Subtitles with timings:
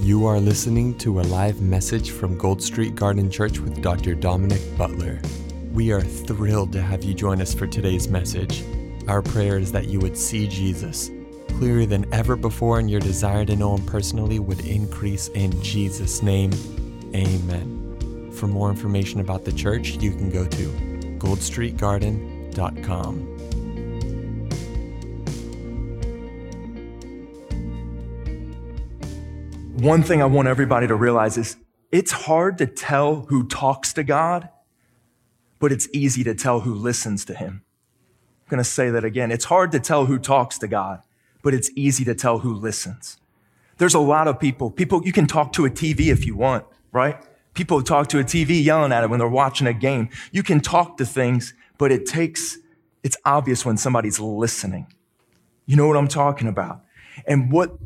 [0.00, 4.14] You are listening to a live message from Gold Street Garden Church with Dr.
[4.14, 5.20] Dominic Butler.
[5.74, 8.64] We are thrilled to have you join us for today's message.
[9.08, 11.10] Our prayer is that you would see Jesus
[11.48, 16.22] clearer than ever before, and your desire to know him personally would increase in Jesus'
[16.22, 16.52] name.
[17.14, 18.30] Amen.
[18.32, 20.68] For more information about the church, you can go to
[21.18, 23.39] goldstreetgarden.com.
[29.80, 31.56] one thing I want everybody to realize is
[31.90, 34.48] it's hard to tell who talks to God,
[35.58, 37.62] but it's easy to tell who listens to Him.
[38.44, 39.30] I'm going to say that again.
[39.30, 41.02] It's hard to tell who talks to God,
[41.42, 43.18] but it's easy to tell who listens.
[43.78, 46.66] There's a lot of people, people, you can talk to a TV if you want,
[46.92, 47.16] right?
[47.54, 50.10] People talk to a TV yelling at it when they're watching a game.
[50.32, 52.58] You can talk to things, but it takes,
[53.02, 54.86] it's obvious when somebody's listening.
[55.66, 56.82] You know what I'm talking about?
[57.26, 57.78] And what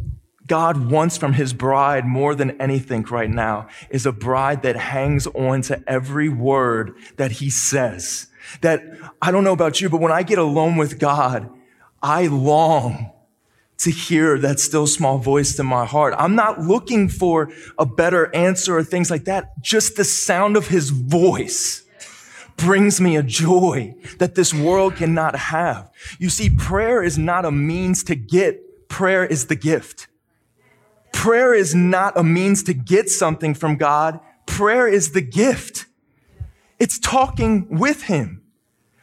[0.46, 5.26] God wants from his bride more than anything right now is a bride that hangs
[5.28, 8.26] on to every word that he says.
[8.60, 8.82] That
[9.22, 11.50] I don't know about you, but when I get alone with God,
[12.02, 13.10] I long
[13.78, 16.14] to hear that still small voice in my heart.
[16.18, 19.60] I'm not looking for a better answer or things like that.
[19.62, 21.84] Just the sound of his voice
[22.56, 25.90] brings me a joy that this world cannot have.
[26.18, 28.88] You see, prayer is not a means to get.
[28.88, 30.06] Prayer is the gift.
[31.24, 34.20] Prayer is not a means to get something from God.
[34.44, 35.86] Prayer is the gift.
[36.78, 38.42] It's talking with Him.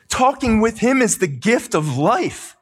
[0.08, 2.56] Talking with Him is the gift of life.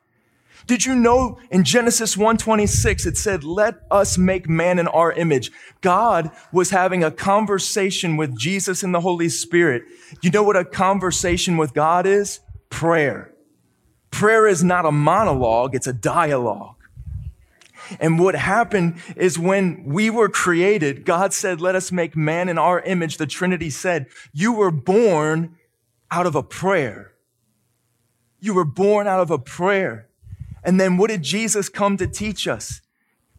[0.65, 5.51] Did you know in Genesis 1:26 it said, "Let us make man in our image."
[5.81, 9.83] God was having a conversation with Jesus and the Holy Spirit.
[10.21, 12.39] You know what a conversation with God is?
[12.69, 13.33] Prayer.
[14.09, 16.78] Prayer is not a monologue, it's a dialogue.
[17.99, 22.57] And what happened is when we were created, God said, let us make man in
[22.57, 23.17] our image.
[23.17, 25.55] The Trinity said, you were born
[26.11, 27.13] out of a prayer.
[28.39, 30.07] You were born out of a prayer.
[30.63, 32.81] And then what did Jesus come to teach us?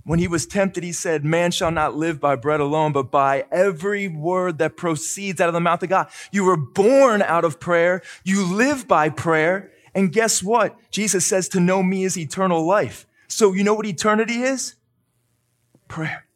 [0.05, 3.45] When he was tempted, he said, man shall not live by bread alone, but by
[3.53, 6.09] every word that proceeds out of the mouth of God.
[6.33, 8.03] You were born out of prayer.
[8.25, 9.71] You live by prayer.
[9.95, 10.77] And guess what?
[10.91, 13.07] Jesus says to know me is eternal life.
[13.31, 14.75] So you know what eternity is?
[15.89, 16.27] Prayer.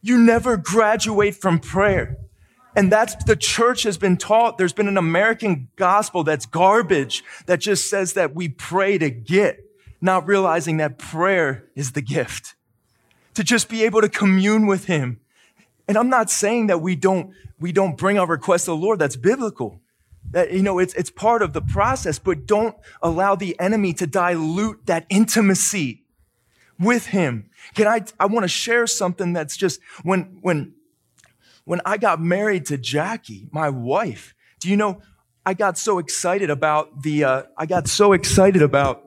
[0.00, 2.18] You never graduate from prayer.
[2.74, 4.58] And that's the church has been taught.
[4.58, 9.60] There's been an American gospel that's garbage that just says that we pray to get,
[10.00, 12.54] not realizing that prayer is the gift.
[13.34, 15.20] To just be able to commune with him.
[15.86, 18.98] And I'm not saying that we don't, we don't bring our requests to the Lord.
[18.98, 19.80] That's biblical.
[20.30, 24.06] That, you know, it's, it's part of the process, but don't allow the enemy to
[24.06, 26.04] dilute that intimacy
[26.78, 27.50] with him.
[27.74, 30.74] Can I, I want to share something that's just, when, when,
[31.64, 35.02] when I got married to Jackie, my wife, do you know,
[35.44, 39.02] I got so excited about the, uh, I got so excited about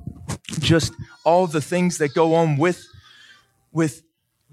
[0.60, 0.94] just
[1.24, 2.86] all the things that go on with,
[3.72, 4.04] with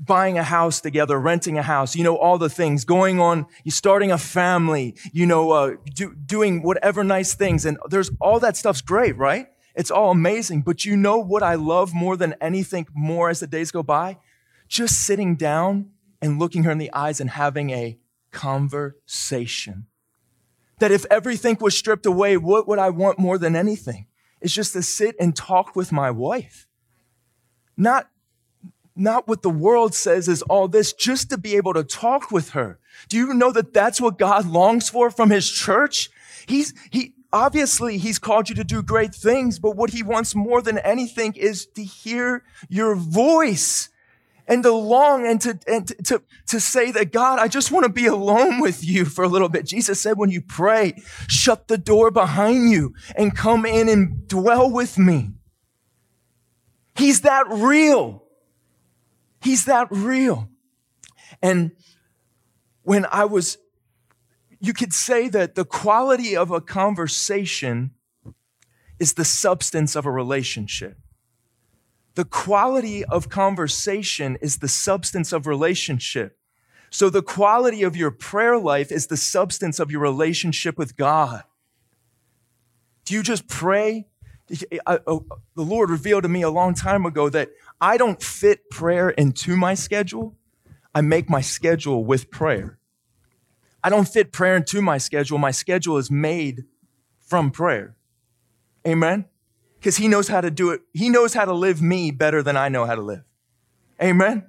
[0.04, 3.70] buying a house together, renting a house, you know, all the things going on, you
[3.70, 7.64] starting a family, you know, uh, do, doing whatever nice things.
[7.64, 9.46] And there's all that stuff's great, right?
[9.76, 10.62] It's all amazing.
[10.62, 14.18] But you know what I love more than anything more as the days go by?
[14.66, 15.90] Just sitting down
[16.20, 17.98] and looking her in the eyes and having a
[18.32, 19.86] conversation.
[20.80, 24.06] That if everything was stripped away, what would I want more than anything?
[24.40, 26.66] It's just to sit and talk with my wife.
[27.76, 28.08] Not
[28.94, 32.50] not what the world says is all this, just to be able to talk with
[32.50, 32.78] her.
[33.08, 36.10] Do you know that that's what God longs for from his church?
[36.46, 40.60] He's, he, obviously he's called you to do great things, but what he wants more
[40.60, 43.88] than anything is to hear your voice
[44.46, 47.84] and to long and to, and to, to, to say that God, I just want
[47.84, 49.66] to be alone with you for a little bit.
[49.66, 54.70] Jesus said, when you pray, shut the door behind you and come in and dwell
[54.70, 55.30] with me.
[56.94, 58.21] He's that real.
[59.42, 60.48] He's that real.
[61.42, 61.72] And
[62.82, 63.58] when I was,
[64.60, 67.92] you could say that the quality of a conversation
[68.98, 70.96] is the substance of a relationship.
[72.14, 76.38] The quality of conversation is the substance of relationship.
[76.90, 81.42] So the quality of your prayer life is the substance of your relationship with God.
[83.06, 84.06] Do you just pray?
[84.48, 85.22] The
[85.56, 87.48] Lord revealed to me a long time ago that
[87.82, 90.36] I don't fit prayer into my schedule.
[90.94, 92.78] I make my schedule with prayer.
[93.84, 95.36] I don't fit prayer into my schedule.
[95.36, 96.64] My schedule is made
[97.18, 97.96] from prayer.
[98.86, 99.26] Amen?
[99.78, 100.80] Because he knows how to do it.
[100.94, 103.24] He knows how to live me better than I know how to live.
[104.00, 104.46] Amen?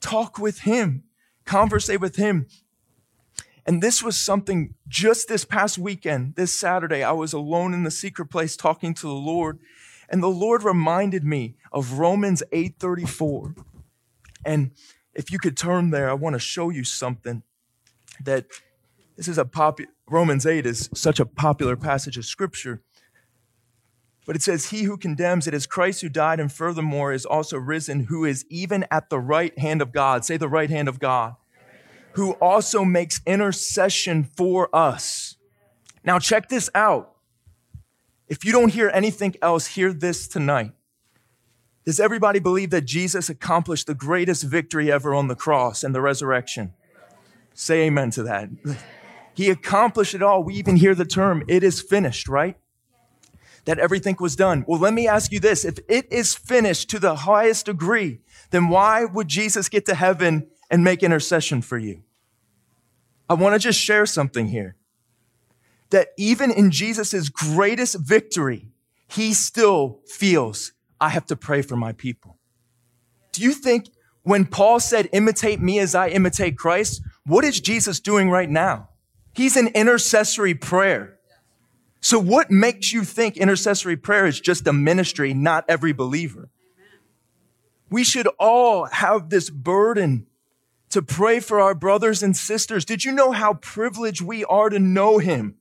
[0.00, 1.04] talk with him,
[1.44, 2.46] conversate with him.
[3.66, 7.90] And this was something just this past weekend, this Saturday, I was alone in the
[7.90, 9.58] secret place talking to the Lord.
[10.08, 13.54] And the Lord reminded me of Romans 8:34.
[14.44, 14.72] And
[15.14, 17.42] if you could turn there, I want to show you something
[18.24, 18.46] that
[19.16, 22.82] this is a popular Romans 8 is such a popular passage of scripture.
[24.26, 27.56] But it says, He who condemns it is Christ who died, and furthermore is also
[27.56, 30.24] risen, who is even at the right hand of God.
[30.24, 31.36] Say the right hand of God
[32.12, 35.36] who also makes intercession for us.
[36.04, 37.16] Now, check this out.
[38.28, 40.72] If you don't hear anything else, hear this tonight.
[41.84, 46.00] Does everybody believe that Jesus accomplished the greatest victory ever on the cross and the
[46.00, 46.74] resurrection?
[47.54, 48.50] Say amen to that.
[49.34, 50.42] He accomplished it all.
[50.42, 52.56] We even hear the term, it is finished, right?
[53.64, 54.64] That everything was done.
[54.66, 55.64] Well, let me ask you this.
[55.64, 60.48] If it is finished to the highest degree, then why would Jesus get to heaven
[60.70, 62.02] and make intercession for you.
[63.28, 64.76] I want to just share something here.
[65.90, 68.68] That even in Jesus' greatest victory,
[69.08, 72.38] he still feels, I have to pray for my people.
[73.32, 73.88] Do you think
[74.22, 78.90] when Paul said, imitate me as I imitate Christ, what is Jesus doing right now?
[79.32, 81.18] He's in intercessory prayer.
[82.00, 86.50] So what makes you think intercessory prayer is just a ministry, not every believer?
[87.88, 90.26] We should all have this burden
[90.90, 92.84] to pray for our brothers and sisters.
[92.84, 95.56] Did you know how privileged we are to know him?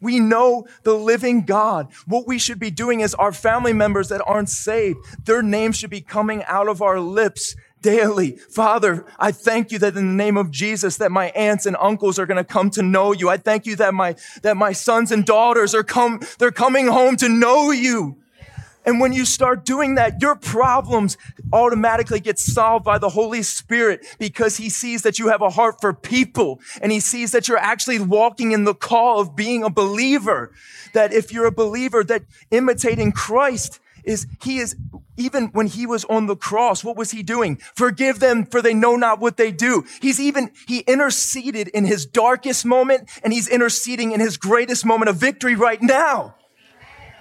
[0.00, 1.88] We know the living God.
[2.06, 5.90] What we should be doing is our family members that aren't saved, their names should
[5.90, 8.32] be coming out of our lips daily.
[8.32, 12.18] Father, I thank you that in the name of Jesus that my aunts and uncles
[12.18, 13.28] are going to come to know you.
[13.28, 17.16] I thank you that my that my sons and daughters are come they're coming home
[17.18, 18.18] to know you.
[18.86, 21.18] And when you start doing that, your problems
[21.52, 25.80] automatically get solved by the Holy Spirit because he sees that you have a heart
[25.80, 29.70] for people and he sees that you're actually walking in the call of being a
[29.70, 30.52] believer.
[30.94, 32.22] That if you're a believer, that
[32.52, 34.76] imitating Christ is, he is,
[35.16, 37.56] even when he was on the cross, what was he doing?
[37.74, 39.84] Forgive them for they know not what they do.
[40.00, 45.08] He's even, he interceded in his darkest moment and he's interceding in his greatest moment
[45.08, 46.36] of victory right now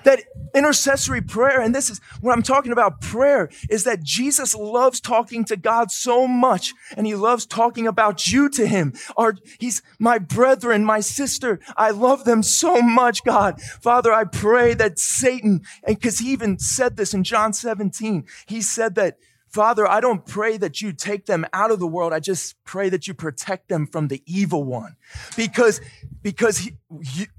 [0.05, 0.23] that
[0.53, 5.43] intercessory prayer, and this is what I'm talking about prayer, is that Jesus loves talking
[5.45, 8.93] to God so much, and he loves talking about you to him.
[9.17, 11.59] Or he's my brethren, my sister.
[11.75, 13.61] I love them so much, God.
[13.61, 18.61] Father, I pray that Satan, and because he even said this in John 17, he
[18.61, 19.17] said that
[19.55, 22.11] Father, I don't pray that you take them out of the world.
[22.11, 24.97] I just pray that you protect them from the evil one.
[25.37, 25.79] Because,
[26.21, 26.75] because he,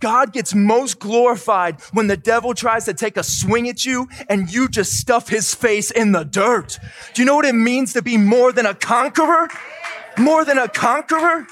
[0.00, 4.50] God gets most glorified when the devil tries to take a swing at you and
[4.50, 6.78] you just stuff his face in the dirt.
[7.12, 9.48] Do you know what it means to be more than a conqueror?
[10.16, 11.46] More than a conqueror?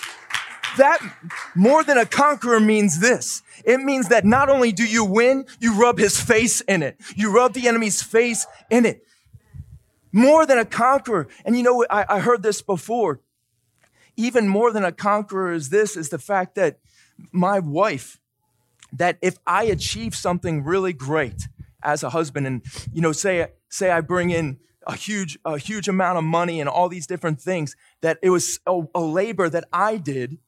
[0.79, 0.99] That
[1.55, 3.43] more than a conqueror means this.
[3.67, 6.99] It means that not only do you win, you rub his face in it.
[7.15, 9.05] You rub the enemy's face in it
[10.15, 11.27] more than a conqueror.
[11.45, 13.21] And you know, I, I heard this before.
[14.17, 16.79] Even more than a conqueror is this, is the fact that
[17.33, 18.21] my wife,
[18.93, 21.49] that if I achieve something really great
[21.83, 25.89] as a husband and, you know, say, say I bring in a huge, a huge
[25.89, 29.65] amount of money and all these different things, that it was a, a labor that
[29.73, 30.39] I did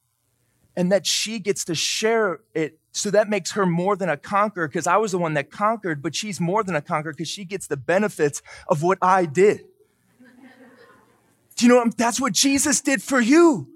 [0.77, 4.67] and that she gets to share it so that makes her more than a conqueror
[4.67, 7.45] because I was the one that conquered, but she's more than a conqueror because she
[7.45, 9.65] gets the benefits of what I did.
[11.55, 11.97] Do you know what?
[11.97, 13.67] That's what Jesus did for you.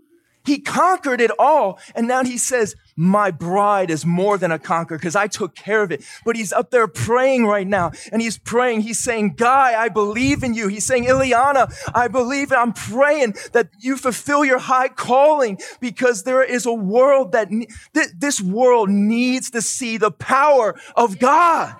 [0.46, 1.80] He conquered it all.
[1.94, 5.83] And now he says, my bride is more than a conqueror because I took care
[5.83, 6.03] of it.
[6.25, 8.81] But he's up there praying right now and he's praying.
[8.81, 10.67] He's saying, Guy, I believe in you.
[10.67, 16.43] He's saying, Ileana, I believe I'm praying that you fulfill your high calling because there
[16.43, 21.75] is a world that th- this world needs to see the power of God.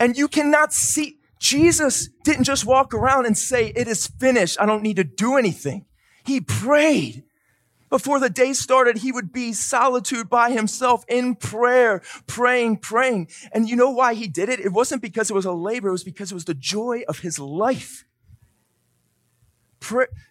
[0.00, 4.60] And you cannot see, Jesus didn't just walk around and say, it is finished.
[4.60, 5.86] I don't need to do anything.
[6.24, 7.24] He prayed.
[7.90, 13.28] Before the day started, he would be solitude by himself in prayer, praying, praying.
[13.52, 14.60] And you know why he did it?
[14.60, 17.20] It wasn't because it was a labor, it was because it was the joy of
[17.20, 18.04] his life.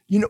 [0.07, 0.29] You know,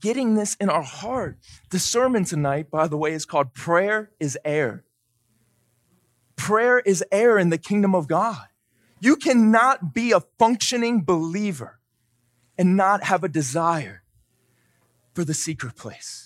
[0.00, 1.38] getting this in our heart.
[1.70, 4.84] The sermon tonight, by the way, is called Prayer is Air.
[6.36, 8.46] Prayer is air in the kingdom of God.
[9.00, 11.80] You cannot be a functioning believer
[12.58, 14.02] and not have a desire
[15.14, 16.25] for the secret place.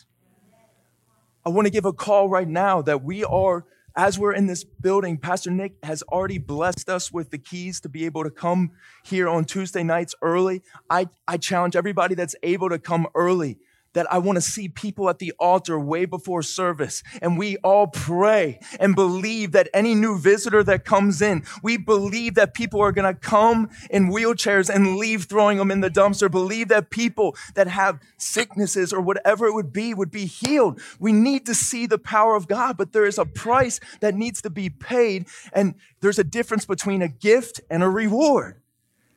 [1.44, 3.64] I want to give a call right now that we are
[3.96, 7.88] as we're in this building, Pastor Nick has already blessed us with the keys to
[7.88, 8.70] be able to come
[9.04, 10.62] here on Tuesday nights early.
[10.88, 13.58] I, I challenge everybody that's able to come early
[13.92, 17.02] that I want to see people at the altar way before service.
[17.20, 22.34] And we all pray and believe that any new visitor that comes in, we believe
[22.34, 26.30] that people are going to come in wheelchairs and leave throwing them in the dumpster.
[26.30, 30.80] Believe that people that have sicknesses or whatever it would be would be healed.
[30.98, 34.42] We need to see the power of God, but there is a price that needs
[34.42, 35.26] to be paid.
[35.52, 38.59] And there's a difference between a gift and a reward.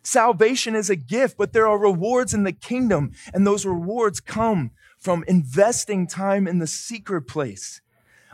[0.04, 4.72] Salvation is a gift, but there are rewards in the kingdom, and those rewards come
[5.00, 7.82] from investing time in the secret place.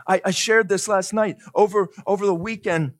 [0.06, 2.94] I, I shared this last night over, over the weekend.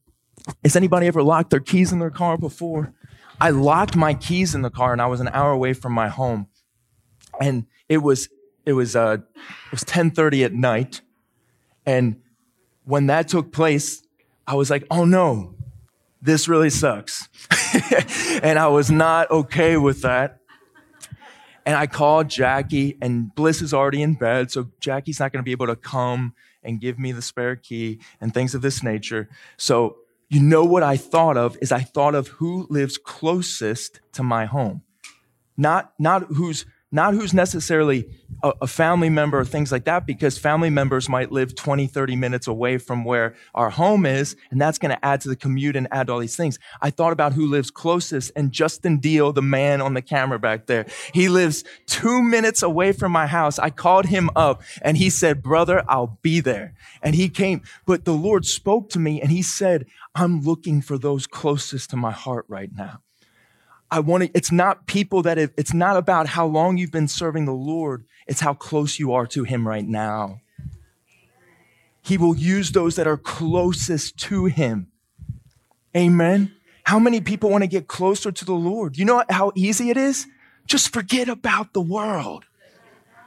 [0.62, 2.95] Has anybody ever locked their keys in their car before?
[3.41, 6.09] I locked my keys in the car and I was an hour away from my
[6.09, 6.47] home.
[7.41, 8.29] And it was
[8.67, 11.00] it was uh it was 10:30 at night.
[11.87, 12.21] And
[12.85, 14.03] when that took place,
[14.47, 15.55] I was like, "Oh no
[16.23, 17.29] this really sucks.
[18.43, 20.39] and I was not okay with that.
[21.67, 25.45] And I called Jackie, and Bliss is already in bed, so Jackie's not going to
[25.45, 29.29] be able to come and give me the spare key and things of this nature.
[29.57, 29.97] So,
[30.29, 34.47] you know what I thought of is I thought of who lives closest to my
[34.47, 34.83] home.
[35.57, 38.09] Not, not who's not who's necessarily
[38.43, 42.17] a, a, family member or things like that, because family members might live 20, 30
[42.17, 45.77] minutes away from where our home is, and that's going to add to the commute
[45.77, 46.59] and add all these things.
[46.83, 50.67] I thought about who lives closest, and Justin Deal, the man on the camera back
[50.67, 53.59] there, he lives two minutes away from my house.
[53.59, 56.75] I called him up, and he said, Brother, I'll be there.
[57.03, 60.99] And he came, but the Lord spoke to me, and he said, I'm looking for
[60.99, 63.01] those closest to my heart right now.
[63.91, 67.09] I want to, it's not people that have, it's not about how long you've been
[67.09, 68.05] serving the Lord.
[68.27, 70.41] It's how close you are to Him right now.
[72.03, 74.91] He will use those that are closest to Him.
[75.97, 76.55] Amen.
[76.85, 78.97] How many people want to get closer to the Lord?
[78.97, 80.27] You know how easy it is?
[80.67, 82.45] Just forget about the world.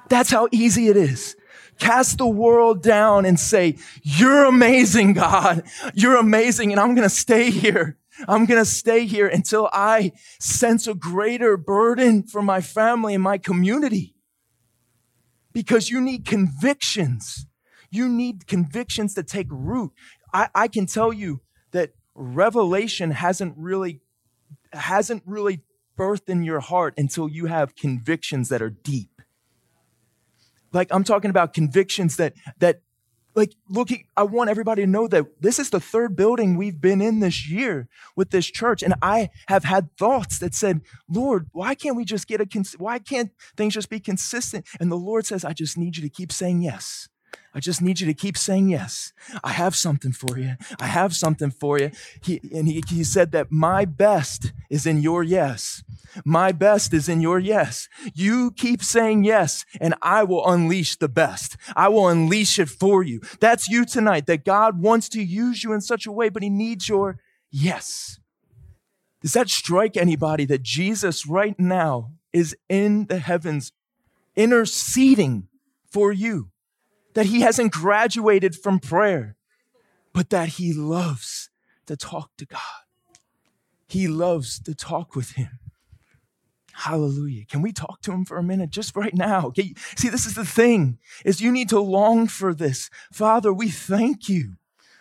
[0.09, 1.35] That's how easy it is.
[1.79, 5.63] Cast the world down and say, You're amazing, God.
[5.93, 7.97] You're amazing, and I'm going to stay here.
[8.27, 13.23] I'm going to stay here until I sense a greater burden for my family and
[13.23, 14.15] my community.
[15.51, 17.45] Because you need convictions.
[17.89, 19.91] You need convictions to take root.
[20.33, 21.41] I, I can tell you
[21.71, 24.01] that revelation hasn't really,
[24.71, 25.61] hasn't really
[25.97, 29.21] birthed in your heart until you have convictions that are deep.
[30.71, 32.81] Like I'm talking about convictions that, that
[33.35, 37.01] like looking i want everybody to know that this is the third building we've been
[37.01, 38.83] in this year with this church.
[38.83, 42.75] And i have had thoughts that said lord why can't we just get a cons-
[42.77, 44.67] why can't things just be consistent?
[44.79, 47.09] And the lord says i just need you to keep saying yes
[47.55, 49.13] I just need you to keep saying yes.
[49.43, 50.55] I have something for you.
[50.79, 51.91] I have something for you.
[52.23, 55.83] He, and he, he said that my best is in your yes.
[56.25, 57.89] My best is in your yes.
[58.15, 61.57] You keep saying yes, and I will unleash the best.
[61.75, 63.21] I will unleash it for you.
[63.39, 66.49] That's you tonight, that God wants to use you in such a way, but He
[66.49, 67.19] needs your
[67.51, 68.19] yes.
[69.21, 73.71] Does that strike anybody that Jesus right now is in the heavens
[74.35, 75.47] interceding
[75.89, 76.49] for you?
[77.13, 79.35] That He hasn't graduated from prayer,
[80.13, 81.49] but that He loves
[81.85, 82.59] to talk to God.
[83.87, 85.59] He loves to talk with Him.
[86.73, 87.45] Hallelujah.
[87.45, 89.45] Can we talk to him for a minute just right now?
[89.47, 89.73] Okay.
[89.95, 92.89] See, this is the thing is you need to long for this.
[93.11, 94.55] Father, we thank you.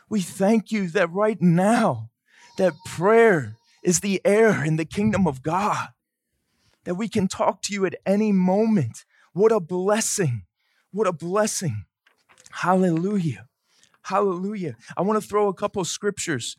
[0.08, 2.10] We thank you that right now
[2.58, 5.88] that prayer is the air in the kingdom of God.
[6.84, 9.04] That we can talk to you at any moment.
[9.32, 10.44] What a blessing.
[10.90, 11.86] What a blessing.
[12.52, 13.46] Hallelujah.
[14.02, 14.76] Hallelujah.
[14.96, 16.56] I want to throw a couple scriptures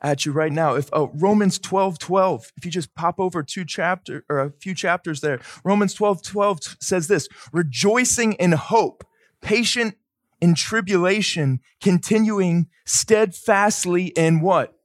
[0.00, 0.74] at you right now.
[0.74, 4.74] If oh, Romans 12, 12, if you just pop over two chapter or a few
[4.74, 9.04] chapters there, Romans 12, 12 says this, rejoicing in hope,
[9.40, 9.96] patient
[10.40, 14.78] in tribulation, continuing steadfastly in what?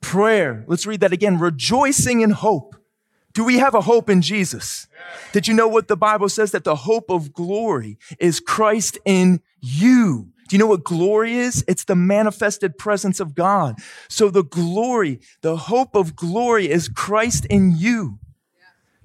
[0.00, 0.64] Prayer.
[0.68, 1.38] Let's read that again.
[1.38, 2.76] Rejoicing in hope.
[3.32, 4.88] Do we have a hope in Jesus?
[5.32, 6.52] Did you know what the Bible says?
[6.52, 10.28] That the hope of glory is Christ in you.
[10.48, 11.62] Do you know what glory is?
[11.68, 13.76] It's the manifested presence of God.
[14.08, 18.18] So the glory, the hope of glory is Christ in you.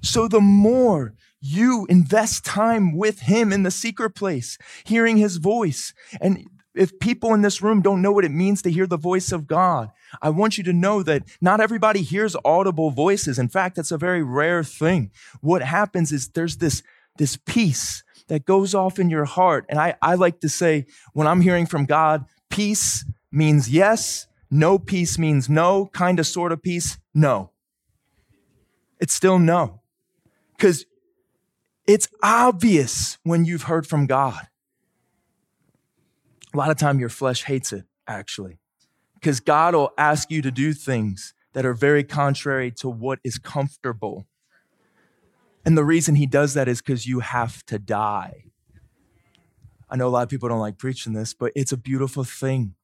[0.02, 5.94] So the more you invest time with him in the secret place, hearing his voice.
[6.22, 9.32] And if people in this room don't know what it means to hear the voice
[9.32, 13.38] of God, I want you to know that not everybody hears audible voices.
[13.40, 15.12] In fact, that's a very rare thing.
[15.42, 16.84] What happens is there's this,
[17.18, 19.66] this peace that goes off in your heart.
[19.70, 24.80] And I, I like to say, when I'm hearing from God, peace means yes, no
[24.80, 27.52] peace means no, kind of, sort of peace, no.
[29.00, 29.82] It's still no.
[30.56, 30.86] Because
[31.86, 34.48] it's obvious when you've heard from God.
[36.54, 38.60] A lot of time your flesh hates it, actually,
[39.16, 43.38] because God will ask you to do things that are very contrary to what is
[43.38, 44.28] comfortable.
[45.66, 48.46] And the reason he does that is because you have to die.
[49.90, 52.76] I know a lot of people don't like preaching this, but it's a beautiful thing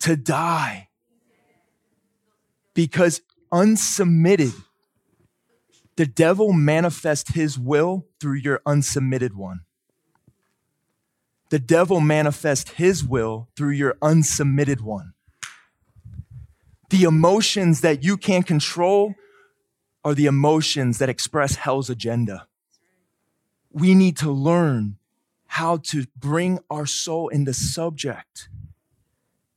[0.00, 0.88] to die.
[2.74, 3.20] Because
[3.52, 4.54] unsubmitted,
[5.96, 9.65] the devil manifests his will through your unsubmitted one.
[11.50, 15.14] The devil manifests his will through your unsubmitted one.
[16.90, 19.14] The emotions that you can't control
[20.04, 22.46] are the emotions that express hell's agenda.
[23.72, 24.98] We need to learn
[25.46, 28.48] how to bring our soul into subject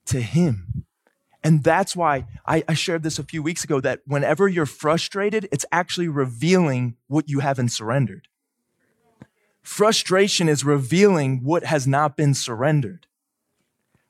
[0.05, 0.85] to Him.
[1.43, 5.47] And that's why I, I, shared this a few weeks ago that whenever you're frustrated,
[5.51, 8.27] it's actually revealing what you haven't surrendered.
[9.61, 13.07] Frustration is revealing what has not been surrendered.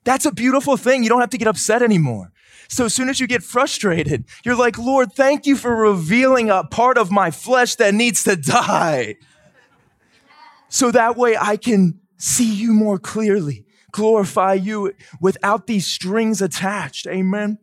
[0.04, 1.04] That's a beautiful thing.
[1.04, 2.32] You don't have to get upset anymore.
[2.68, 6.64] So as soon as you get frustrated, you're like, Lord, thank you for revealing a
[6.64, 9.16] part of my flesh that needs to die.
[10.70, 17.08] So that way I can see you more clearly, glorify you without these strings attached.
[17.08, 17.58] Amen.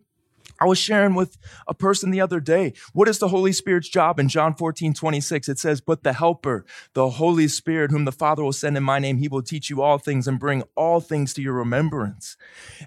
[0.61, 1.37] I was sharing with
[1.67, 2.73] a person the other day.
[2.93, 5.49] What is the Holy Spirit's job in John 14, 26?
[5.49, 8.99] It says, But the Helper, the Holy Spirit, whom the Father will send in my
[8.99, 12.37] name, he will teach you all things and bring all things to your remembrance.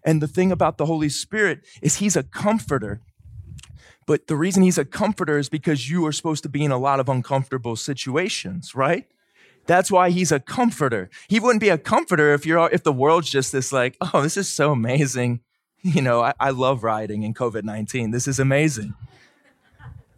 [0.04, 3.02] And the thing about the Holy Spirit is he's a comforter.
[4.06, 6.80] But the reason he's a comforter is because you are supposed to be in a
[6.80, 9.06] lot of uncomfortable situations, right?
[9.68, 11.12] That's why he's a comforter.
[11.28, 14.36] He wouldn't be a comforter if you're if the world's just this like, oh, this
[14.36, 15.42] is so amazing.
[15.84, 18.12] You know, I, I love riding in COVID 19.
[18.12, 18.96] This is amazing.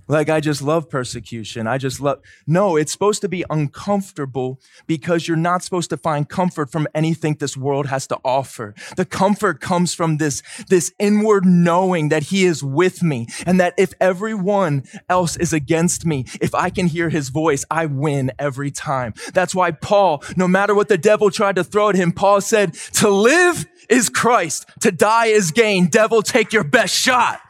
[0.08, 1.68] Like, I just love persecution.
[1.68, 2.20] I just love.
[2.46, 7.36] No, it's supposed to be uncomfortable because you're not supposed to find comfort from anything
[7.36, 8.76] this world has to offer.
[8.98, 13.74] The comfort comes from this, this inward knowing that He is with me and that
[13.78, 18.72] if everyone else is against me, if I can hear His voice, I win every
[18.72, 19.14] time.
[19.34, 22.74] That's why Paul, no matter what the devil tried to throw at him, Paul said,
[22.74, 24.66] to live is Christ.
[24.82, 25.88] To die is gain.
[25.88, 27.42] Devil, take your best shot.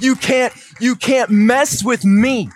[0.00, 2.50] You can't, you can't mess with me.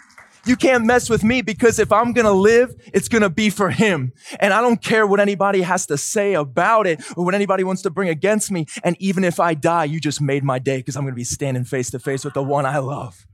[0.47, 4.13] You can't mess with me because if I'm to live, it's to be for him.
[4.39, 7.83] And I don't care what anybody has to say about it or what anybody wants
[7.83, 8.67] to bring against me.
[8.85, 11.65] And even if I die, you just made my day because I'm to be standing
[11.65, 13.27] face to face with the one I love.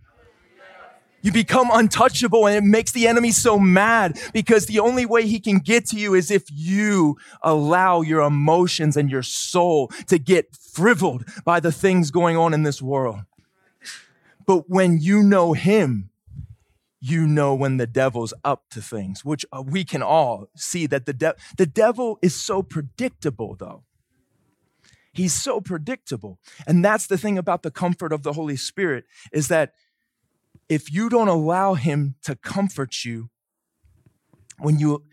[1.21, 5.38] You become untouchable and it makes the enemy so mad because the only way he
[5.38, 10.57] can get to you is if you allow your emotions and your soul to get
[10.57, 13.21] frivoled by the things going on in this world.
[14.46, 16.11] But when you know him,
[17.00, 21.05] you know when the devil's up to things, which uh, we can all see that
[21.05, 23.83] the, de- the devil is so predictable though.
[25.12, 26.38] He's so predictable.
[26.66, 29.74] And that's the thing about the comfort of the Holy Spirit is that
[30.68, 33.28] if you don't allow him to comfort you,
[34.59, 35.05] when you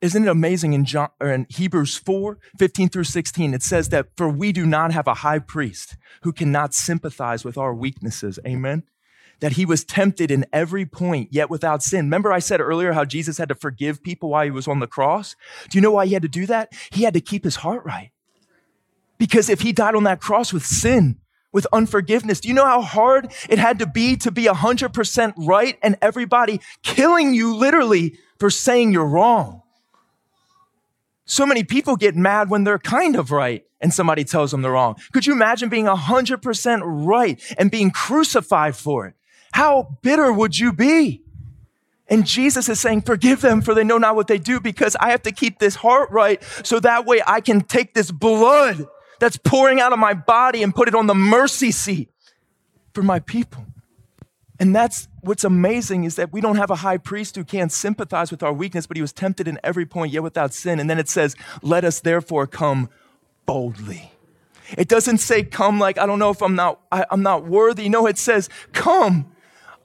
[0.00, 4.28] isn't it amazing in John in Hebrews 4, 15 through 16, it says that for
[4.28, 8.38] we do not have a high priest who cannot sympathize with our weaknesses.
[8.46, 8.84] Amen.
[9.40, 12.06] That he was tempted in every point, yet without sin.
[12.06, 14.88] Remember, I said earlier how Jesus had to forgive people while he was on the
[14.88, 15.36] cross?
[15.70, 16.72] Do you know why he had to do that?
[16.90, 18.10] He had to keep his heart right.
[19.16, 21.20] Because if he died on that cross with sin,
[21.52, 22.40] with unforgiveness.
[22.40, 26.60] Do you know how hard it had to be to be 100% right and everybody
[26.82, 29.62] killing you literally for saying you're wrong?
[31.28, 34.72] So many people get mad when they're kind of right and somebody tells them they're
[34.72, 34.96] wrong.
[35.12, 39.14] Could you imagine being 100% right and being crucified for it?
[39.52, 41.22] How bitter would you be?
[42.08, 45.10] And Jesus is saying, forgive them for they know not what they do because I
[45.10, 48.86] have to keep this heart right so that way I can take this blood
[49.20, 52.10] that's pouring out of my body and put it on the mercy seat
[52.94, 53.66] for my people.
[54.60, 58.30] And that's what's amazing is that we don't have a high priest who can't sympathize
[58.30, 60.80] with our weakness, but he was tempted in every point, yet without sin.
[60.80, 62.88] And then it says, let us therefore come
[63.46, 64.12] boldly.
[64.76, 67.88] It doesn't say come like, I don't know if I'm not, I, am not worthy.
[67.88, 69.30] No, it says, come.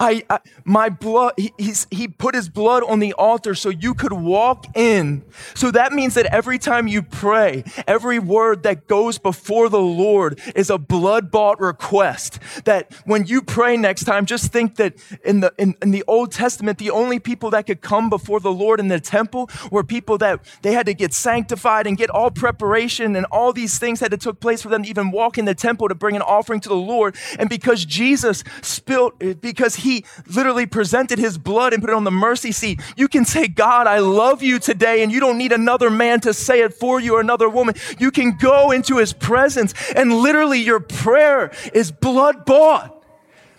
[0.04, 4.12] I, I my blood, he, he put his blood on the altar so you could
[4.12, 5.24] walk in.
[5.56, 10.42] So that means that every time you pray, every word that goes before the Lord
[10.56, 12.40] is a blood bought request.
[12.66, 16.34] That when you pray next time, just think that in the, in, in the Old
[16.34, 20.18] Testament, the only people that could come before the Lord in the temple were people
[20.18, 24.12] that they had to get sanctified and get all preparation and all these things had
[24.12, 26.60] to took place for them to even walk in the temple to bring an offering
[26.60, 27.16] to the Lord.
[27.40, 29.93] And because Jesus spilled, because he
[30.28, 33.88] literally presented his blood and put it on the mercy seat, you can say, God,
[33.88, 35.04] I love you today.
[35.04, 37.76] And you don't need another man to say it for you or another woman.
[38.00, 43.04] You can go into his presence and literally your prayer is blood bought.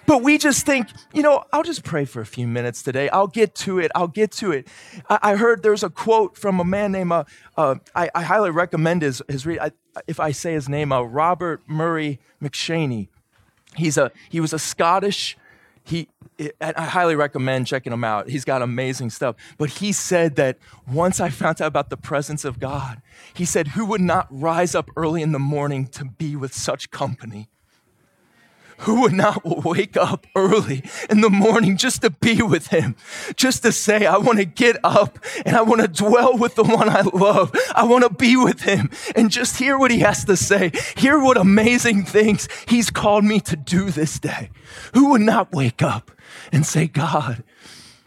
[0.07, 3.09] But we just think, you know, I'll just pray for a few minutes today.
[3.09, 3.91] I'll get to it.
[3.95, 4.69] I'll get to it.
[5.09, 7.25] I, I heard there's a quote from a man named, uh,
[7.57, 9.73] uh, I, I, highly recommend his, his read,
[10.07, 13.09] if I say his name, uh, Robert Murray M'Cheyne.
[13.77, 15.37] He's a, he was a Scottish,
[15.85, 16.09] he,
[16.61, 18.29] I highly recommend checking him out.
[18.29, 19.37] He's got amazing stuff.
[19.57, 23.01] But he said that once I found out about the presence of God,
[23.35, 26.91] he said, Who would not rise up early in the morning to be with such
[26.91, 27.51] company?
[28.85, 32.97] Who would not wake up early in the morning just to be with him,
[33.35, 36.65] just to say, I want to get up and I want to dwell with the
[36.65, 37.51] one I love.
[37.75, 40.71] I want to be with him and just hear what he has to say.
[40.97, 44.51] Hear what amazing things he's called me to do this day.
[44.93, 46.11] Who would not wake up
[46.53, 47.43] and say, God,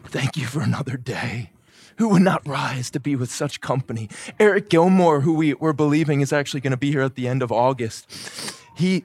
[0.04, 1.50] thank you for another day?
[1.96, 4.08] Who would not rise to be with such company?
[4.38, 7.42] Eric Gilmour, who we, we're believing is actually going to be here at the end
[7.42, 8.08] of August.
[8.76, 9.04] He,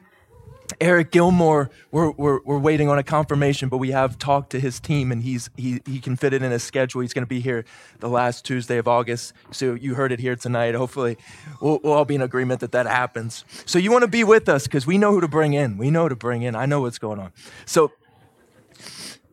[0.80, 4.80] Eric Gilmour, we're, we're, we're, waiting on a confirmation, but we have talked to his
[4.80, 7.02] team and he's, he, he can fit it in his schedule.
[7.02, 7.65] He's going to be here
[7.99, 9.34] the last Tuesday of August.
[9.52, 10.76] So you heard it here tonight.
[10.76, 11.17] Hopefully,
[11.60, 13.43] we'll, we'll all be in agreement that that happens.
[13.65, 15.78] So you want to be with us because we know who to bring in.
[15.78, 16.56] We know to bring in.
[16.56, 17.34] I know what's going on.
[17.65, 17.91] So,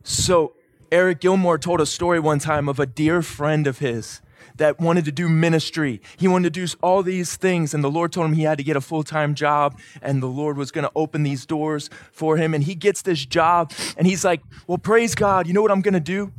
[0.03, 0.53] so
[0.91, 4.21] Eric Gilmour told a story one time of a dear friend of his
[4.57, 6.01] that wanted to do ministry.
[6.17, 8.63] He wanted to do all these things, and the Lord told him he had to
[8.63, 12.37] get a full time job, and the Lord was going to open these doors for
[12.37, 12.53] him.
[12.53, 15.47] And he gets this job, and he's like, Well, praise God.
[15.47, 16.31] You know what I'm going to do?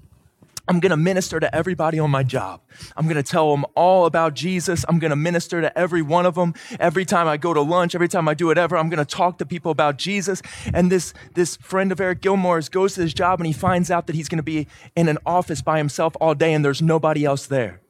[0.69, 2.61] I'm going to minister to everybody on my job.
[2.97, 4.85] I'm going to tell them all about Jesus.
[4.89, 6.55] I'm going to minister to every one of them.
[6.79, 9.39] Every time I go to lunch, every time I do whatever, I'm going to talk
[9.39, 10.41] to people about Jesus.
[10.73, 14.07] And this, this friend of Eric Gilmour's goes to his job and he finds out
[14.07, 17.25] that he's going to be in an office by himself all day and there's nobody
[17.25, 17.82] else there.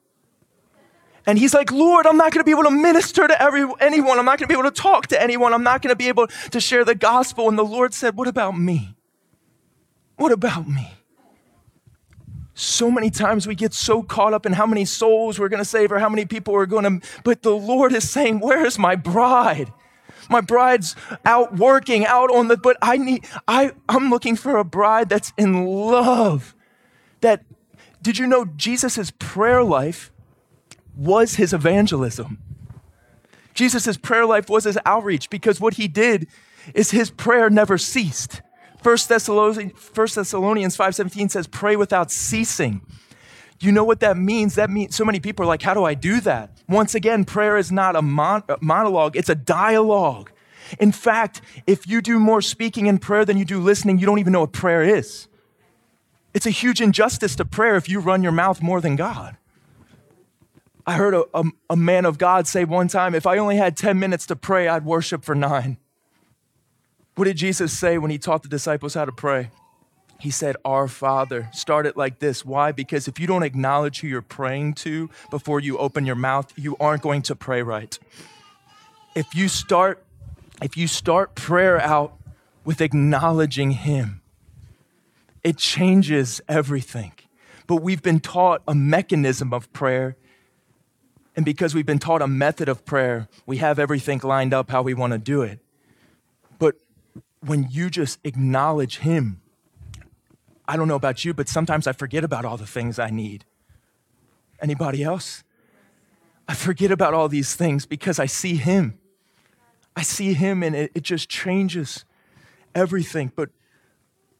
[1.26, 4.18] And he's like, Lord, I'm not going to be able to minister to every, anyone.
[4.18, 5.54] I'm not going to be able to talk to anyone.
[5.54, 7.48] I'm not going to be able to share the gospel.
[7.48, 8.96] And the Lord said, What about me?
[10.16, 10.94] What about me?
[12.54, 15.68] So many times we get so caught up in how many souls we're going to
[15.68, 18.96] save or how many people we're going to, but the Lord is saying, Where's my
[18.96, 19.72] bride?
[20.28, 24.64] My bride's out working, out on the, but I need, I, I'm looking for a
[24.64, 26.54] bride that's in love.
[27.20, 27.44] That,
[28.00, 30.11] did you know Jesus' prayer life
[30.96, 32.38] was his evangelism.
[33.54, 36.26] Jesus' prayer life was his outreach because what he did
[36.74, 38.40] is his prayer never ceased.
[38.82, 42.82] 1 Thessalonians, 1 Thessalonians 5.17 says, pray without ceasing.
[43.60, 44.56] You know what that means?
[44.56, 46.58] That means so many people are like, how do I do that?
[46.68, 50.32] Once again, prayer is not a, mon- a monologue, it's a dialogue.
[50.80, 54.18] In fact, if you do more speaking in prayer than you do listening, you don't
[54.18, 55.28] even know what prayer is.
[56.34, 59.36] It's a huge injustice to prayer if you run your mouth more than God.
[60.86, 63.76] I heard a, a, a, man of God say one time, if I only had
[63.76, 65.76] 10 minutes to pray, I'd worship for nine.
[67.14, 69.50] What did Jesus say when he taught the disciples how to pray?
[70.18, 71.48] He said, Our Father.
[71.52, 72.44] Start it like this.
[72.44, 72.72] Why?
[72.72, 76.76] Because if you don't acknowledge who you're praying to before you open your mouth, you
[76.80, 77.98] aren't going to pray right.
[79.14, 80.04] If you start,
[80.62, 82.16] if you start prayer out
[82.64, 84.20] with acknowledging Him,
[85.44, 87.12] it changes everything.
[87.66, 90.16] But we've been taught a mechanism of prayer
[91.34, 94.82] and because we've been taught a method of prayer, we have everything lined up how
[94.82, 95.60] we want to do it.
[96.58, 96.76] But
[97.40, 99.40] when you just acknowledge Him,
[100.68, 103.44] I don't know about you, but sometimes I forget about all the things I need.
[104.60, 105.42] Anybody else?
[106.46, 108.98] I forget about all these things because I see Him.
[109.96, 112.04] I see Him and it, it just changes
[112.74, 113.32] everything.
[113.34, 113.50] But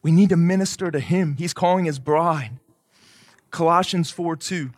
[0.02, 1.36] we need to minister to Him.
[1.38, 2.58] He's calling His bride.
[3.50, 4.70] Colossians 4 2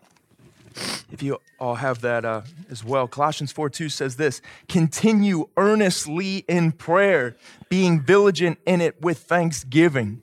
[1.14, 3.06] if you all have that uh, as well.
[3.06, 7.36] Colossians 4 2 says this continue earnestly in prayer,
[7.68, 10.22] being vigilant in it with thanksgiving.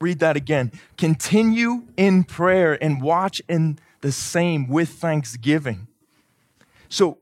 [0.00, 0.70] Read that again.
[0.96, 5.88] Continue in prayer and watch in the same with thanksgiving.
[6.88, 7.18] So,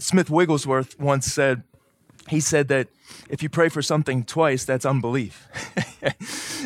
[0.00, 1.62] Smith Wigglesworth once said,
[2.28, 2.88] he said that
[3.28, 5.48] if you pray for something twice, that's unbelief.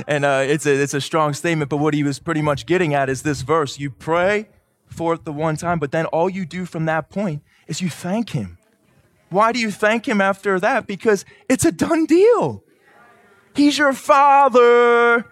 [0.09, 2.95] and uh, it's, a, it's a strong statement, but what he was pretty much getting
[2.95, 3.79] at is this verse.
[3.79, 4.49] You pray
[4.97, 7.91] for it the one time, but then all you do from that point is you
[7.91, 8.59] thank him.
[9.29, 10.87] Why do you thank him after that?
[10.87, 12.63] Because it's a done deal.
[13.55, 15.27] He's your father.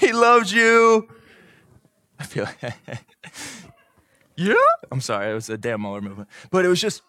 [0.00, 1.08] He loves you.
[2.18, 2.46] I feel
[4.36, 4.54] yeah.
[4.92, 7.02] I'm sorry, it was a damn Mohler movement, but it was just.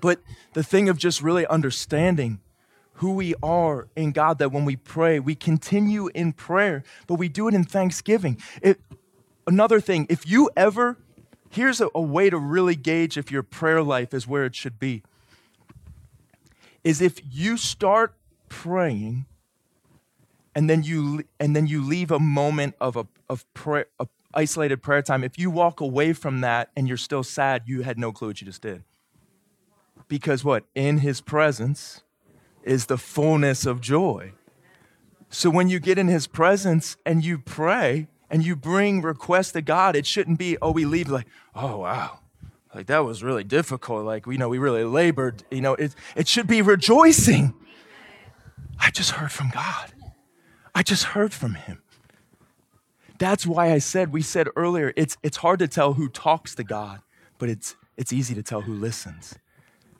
[0.00, 0.20] But
[0.54, 2.40] the thing of just really understanding
[2.94, 7.28] who we are in God, that when we pray, we continue in prayer, but we
[7.28, 8.40] do it in thanksgiving.
[8.60, 8.80] It,
[9.46, 10.96] another thing, if you ever,
[11.54, 14.78] here's a, a way to really gauge if your prayer life is where it should
[14.78, 15.02] be,
[16.82, 18.14] is if you start
[18.48, 19.26] praying
[20.54, 24.82] and then you and then you leave a moment of a of prayer, a isolated
[24.82, 25.24] prayer time.
[25.24, 28.40] If you walk away from that and you're still sad, you had no clue what
[28.40, 28.82] you just did.
[30.08, 32.02] Because what in His presence
[32.62, 34.32] is the fullness of joy.
[35.30, 39.62] So when you get in His presence and you pray and you bring requests to
[39.62, 42.18] God, it shouldn't be oh we leave like oh wow
[42.74, 46.26] like that was really difficult like you know we really labored you know it, it
[46.26, 47.54] should be rejoicing
[48.80, 49.92] i just heard from god
[50.74, 51.82] I just heard from him.
[53.18, 56.64] That's why I said, we said earlier, it's, it's hard to tell who talks to
[56.64, 57.00] God,
[57.38, 59.38] but it's, it's easy to tell who listens.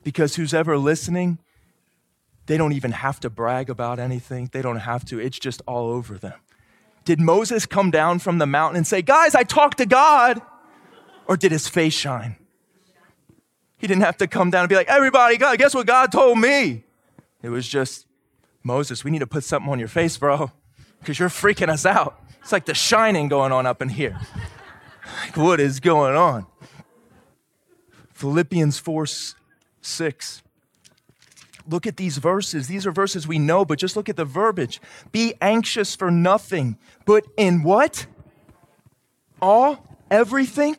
[0.03, 1.39] Because who's ever listening,
[2.47, 4.51] they don't even have to brag about anything.
[4.53, 5.21] They don't have to.
[5.21, 6.35] It's just all over them.
[7.05, 10.41] Did Moses come down from the mountain and say, Guys, I talked to God?
[11.27, 12.37] Or did his face shine?
[13.77, 16.39] He didn't have to come down and be like, Everybody, God, guess what God told
[16.39, 16.85] me?
[17.43, 18.07] It was just,
[18.63, 20.51] Moses, we need to put something on your face, bro
[21.05, 22.19] because you're freaking us out.
[22.41, 24.19] It's like the shining going on up in here.
[25.21, 26.47] Like, what is going on?
[28.15, 29.07] Philippians 4
[29.83, 30.43] 6.
[31.69, 32.69] Look at these verses.
[32.69, 34.81] These are verses we know, but just look at the verbiage.
[35.13, 38.07] Be anxious for nothing, but in what?
[39.41, 40.77] All, everything.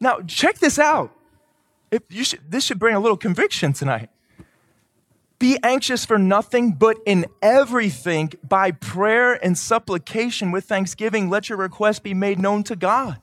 [0.00, 1.12] Now, check this out.
[2.10, 4.10] Should, this should bring a little conviction tonight.
[5.38, 11.58] Be anxious for nothing, but in everything, by prayer and supplication with thanksgiving, let your
[11.58, 13.20] requests be made known to God.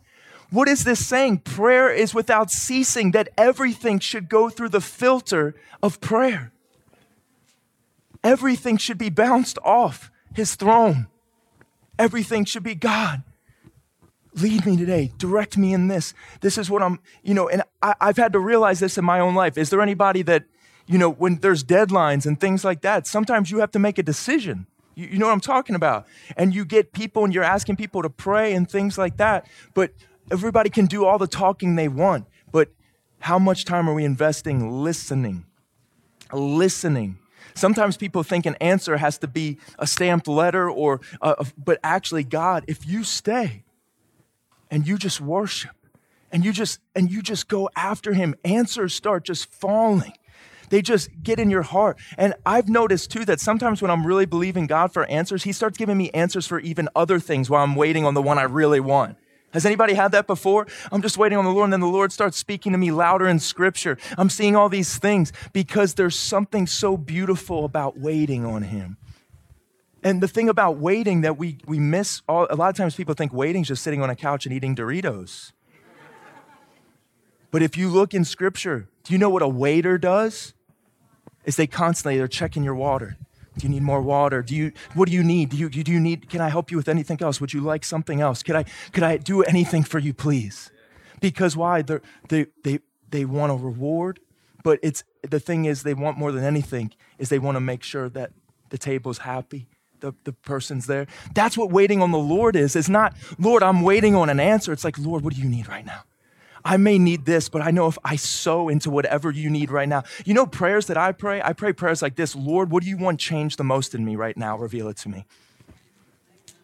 [0.49, 1.39] What is this saying?
[1.39, 6.52] Prayer is without ceasing, that everything should go through the filter of prayer.
[8.23, 11.08] Everything should be bounced off his throne.
[11.97, 13.23] Everything should be God.
[14.36, 15.12] Lead me today.
[15.17, 16.13] Direct me in this.
[16.41, 19.19] This is what I'm, you know, and I, have had to realize this in my
[19.19, 19.58] own life.
[19.58, 20.43] Is there anybody that
[20.89, 24.03] you know, when there's deadlines and things like that, sometimes you have to make a
[24.03, 24.65] decision.
[24.95, 26.08] You, you know what I'm talking about?
[26.36, 29.47] And you get people and you're asking people to pray and things like that.
[29.75, 29.91] But
[30.32, 32.25] everybody can do all the talking they want.
[32.51, 32.71] But
[33.19, 35.45] how much time are we investing listening?
[36.34, 37.18] Listening.
[37.60, 42.24] Sometimes people think an answer has to be a stamped letter or, uh, but actually,
[42.24, 43.63] God, if you stay
[44.72, 45.76] and you just worship
[46.32, 50.13] and you just and you just go after him, answers start just falling.
[50.69, 51.98] They just get in your heart.
[52.17, 55.78] And I've noticed too that sometimes when I'm really believing God for answers, He starts
[55.78, 58.80] giving me answers for even other things while I'm waiting on the one I really
[58.80, 59.17] want.
[59.51, 60.67] Has anybody had that before?
[60.91, 63.27] I'm just waiting on the Lord, and then the Lord starts speaking to me louder
[63.27, 63.97] in Scripture.
[64.17, 68.97] I'm seeing all these things because there's something so beautiful about waiting on Him.
[70.03, 73.15] And the thing about waiting that we, we miss, all, a lot of times people
[73.15, 75.51] think waiting is just sitting on a couch and eating Doritos.
[77.51, 80.53] But if you look in Scripture, do you know what a waiter does?
[81.49, 83.17] is they constantly they're checking your water.
[83.60, 84.41] Do you need more water?
[84.41, 85.50] Do you what do you need?
[85.50, 87.39] Do you do you need can I help you with anything else?
[87.39, 88.41] Would you like something else?
[88.41, 90.72] Could I could I do anything for you, please?
[91.19, 91.82] Because why?
[91.82, 94.19] They're, they they they want a reward,
[94.63, 97.84] but it's the thing is they want more than anything is they want to make
[97.84, 98.32] sure that
[98.69, 99.67] the table's happy.
[100.00, 101.08] The, the person's there.
[101.36, 102.74] That's what waiting on the Lord is.
[102.74, 104.72] It's not, Lord, I'm waiting on an answer.
[104.72, 106.04] It's like, Lord, what do you need right now?
[106.65, 109.88] I may need this, but I know if I sow into whatever you need right
[109.88, 110.04] now.
[110.26, 112.98] You know, prayers that I pray, I pray prayers like this Lord, what do you
[112.98, 114.58] want changed the most in me right now?
[114.58, 115.26] Reveal it to me.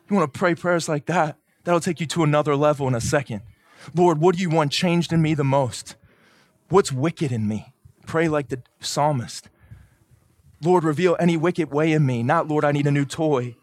[0.09, 1.37] You want to pray prayers like that?
[1.63, 3.41] That'll take you to another level in a second.
[3.93, 5.95] Lord, what do you want changed in me the most?
[6.69, 7.73] What's wicked in me?
[8.05, 9.49] Pray like the psalmist.
[10.61, 12.23] Lord, reveal any wicked way in me.
[12.23, 13.55] Not, Lord, I need a new toy.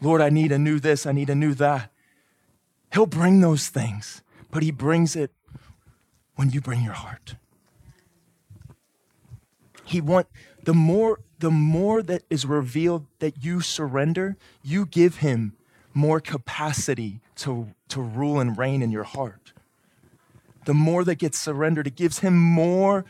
[0.00, 1.90] Lord, I need a new this, I need a new that.
[2.92, 5.30] He'll bring those things, but He brings it
[6.36, 7.36] when you bring your heart.
[9.84, 10.28] He want
[10.64, 15.54] the more the more that is revealed that you surrender, you give him
[15.94, 19.52] more capacity to, to rule and reign in your heart.
[20.64, 23.04] The more that gets surrendered, it gives him more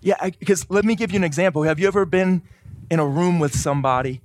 [0.00, 1.64] Yeah, because let me give you an example.
[1.64, 2.42] Have you ever been
[2.90, 4.20] in a room with somebody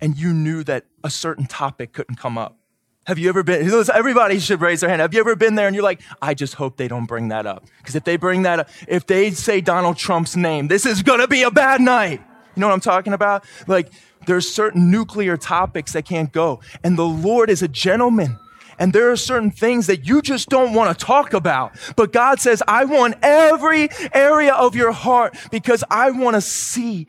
[0.00, 2.56] and you knew that a certain topic couldn't come up?
[3.06, 5.02] Have you ever been, everybody should raise their hand.
[5.02, 7.46] Have you ever been there and you're like, I just hope they don't bring that
[7.46, 7.66] up?
[7.78, 11.28] Because if they bring that up, if they say Donald Trump's name, this is gonna
[11.28, 12.22] be a bad night.
[12.56, 13.44] You know what I'm talking about?
[13.66, 13.92] Like,
[14.26, 16.60] there's certain nuclear topics that can't go.
[16.82, 18.38] And the Lord is a gentleman.
[18.78, 21.76] And there are certain things that you just don't want to talk about.
[21.96, 27.06] But God says, I want every area of your heart because I want to see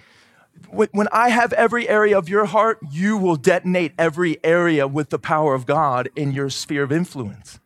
[0.75, 5.19] when I have every area of your heart, you will detonate every area with the
[5.19, 7.59] power of God in your sphere of influence.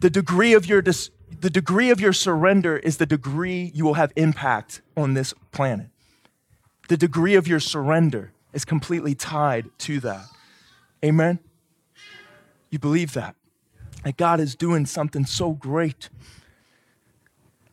[0.00, 3.94] The degree of your, dis- the degree of your surrender is the degree you will
[3.94, 5.88] have impact on this planet.
[6.88, 10.24] The degree of your surrender is completely tied to that.
[11.04, 11.38] Amen?
[12.70, 13.36] You believe that?
[14.04, 16.08] That God is doing something so great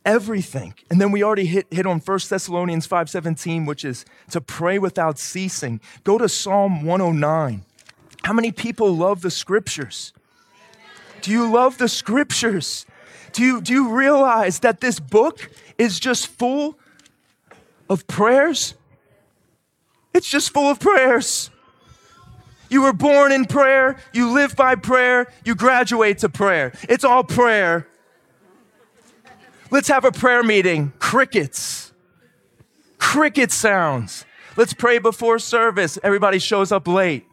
[0.08, 0.74] everything.
[0.90, 5.20] And then we already hit, hit on 1 Thessalonians 5:17, which is to pray without
[5.20, 5.82] ceasing.
[6.04, 7.64] Go to Psalm 109.
[8.24, 10.14] How many people love the scriptures?
[11.22, 12.86] Do you love the scriptures?
[13.34, 16.80] Do you, do you realize that this book is just full
[17.90, 18.76] of prayers?
[20.14, 21.50] It's just full of prayers.
[22.70, 26.74] You were born in prayer, you live by prayer, you graduate to prayer.
[26.90, 27.88] It's all prayer.
[29.70, 30.94] Let's have a prayer meeting.
[31.00, 31.92] Crickets.
[32.98, 34.26] Cricket sounds.
[34.56, 36.00] Let's pray before service.
[36.04, 37.26] Everybody shows up late.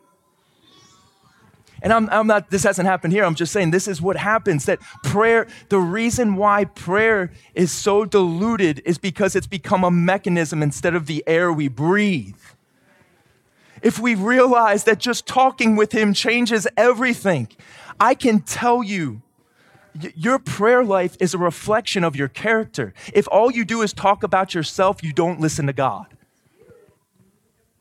[1.85, 3.25] And I'm, I'm, not, this hasn't happened here.
[3.25, 8.07] I'm just saying this is what happens that prayer, the reason why prayer is so
[8.07, 12.39] diluted is because it's become a mechanism instead of the air we breathe.
[13.83, 17.49] If we realize that just talking with Him changes everything,
[18.01, 19.21] I can tell you
[20.15, 22.95] your prayer life is a reflection of your character.
[23.13, 26.07] If all you do is talk about yourself, you don't listen to God.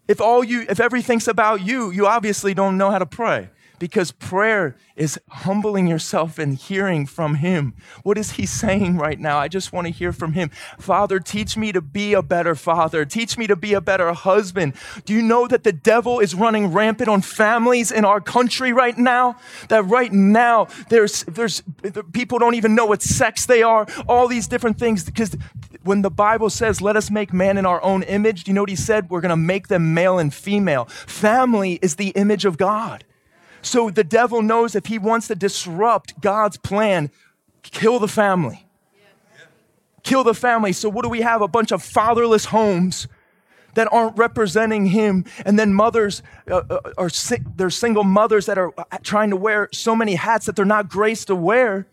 [0.07, 3.49] If all you if everything's about you, you obviously don't know how to pray
[3.79, 7.73] because prayer is humbling yourself and hearing from Him.
[8.03, 9.37] What is He saying right now?
[9.37, 10.49] I just want to hear from Him.
[10.77, 13.05] Father, teach me to be a better father.
[13.05, 14.73] Teach me to be a better husband.
[15.05, 18.97] Do you know that the devil is running rampant on families in our country right
[18.97, 19.37] now?
[19.69, 21.63] That right now, there's, there's,
[22.13, 25.03] people don't even know what sex they are, all these different things.
[25.03, 25.35] Because
[25.83, 28.61] when the Bible says, let us make man in our own image, do you know
[28.61, 29.09] what He said?
[29.09, 30.85] We're going to make them male and female.
[30.85, 33.03] Family is the image of God.
[33.63, 37.09] So the devil knows if he wants to disrupt God's plan,
[37.63, 38.67] kill the family.
[40.03, 40.73] Kill the family.
[40.73, 41.41] So what do we have?
[41.41, 43.07] A bunch of fatherless homes
[43.75, 47.09] that aren't representing him and then mothers uh, uh are
[47.55, 48.71] they're single mothers that are
[49.01, 51.87] trying to wear so many hats that they're not graced to wear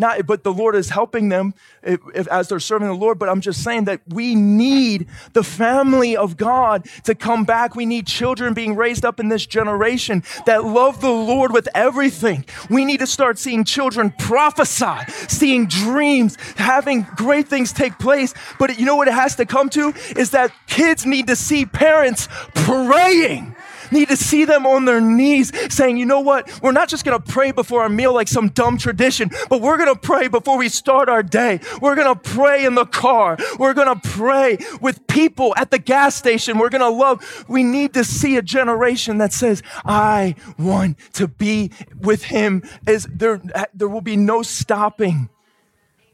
[0.00, 3.18] not, but the Lord is helping them if, if, as they're serving the Lord.
[3.18, 7.76] But I'm just saying that we need the family of God to come back.
[7.76, 12.44] We need children being raised up in this generation that love the Lord with everything.
[12.68, 18.34] We need to start seeing children prophesy, seeing dreams, having great things take place.
[18.58, 21.66] But you know what it has to come to is that kids need to see
[21.66, 23.54] parents praying
[23.92, 26.60] need to see them on their knees saying, you know what?
[26.62, 29.76] We're not just going to pray before our meal like some dumb tradition, but we're
[29.76, 31.60] going to pray before we start our day.
[31.80, 33.36] We're going to pray in the car.
[33.58, 36.58] We're going to pray with people at the gas station.
[36.58, 37.44] We're going to love.
[37.48, 42.62] We need to see a generation that says, I want to be with him.
[42.86, 43.40] As there,
[43.74, 45.28] there will be no stopping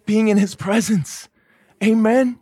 [0.05, 1.29] being in his presence.
[1.83, 2.39] Amen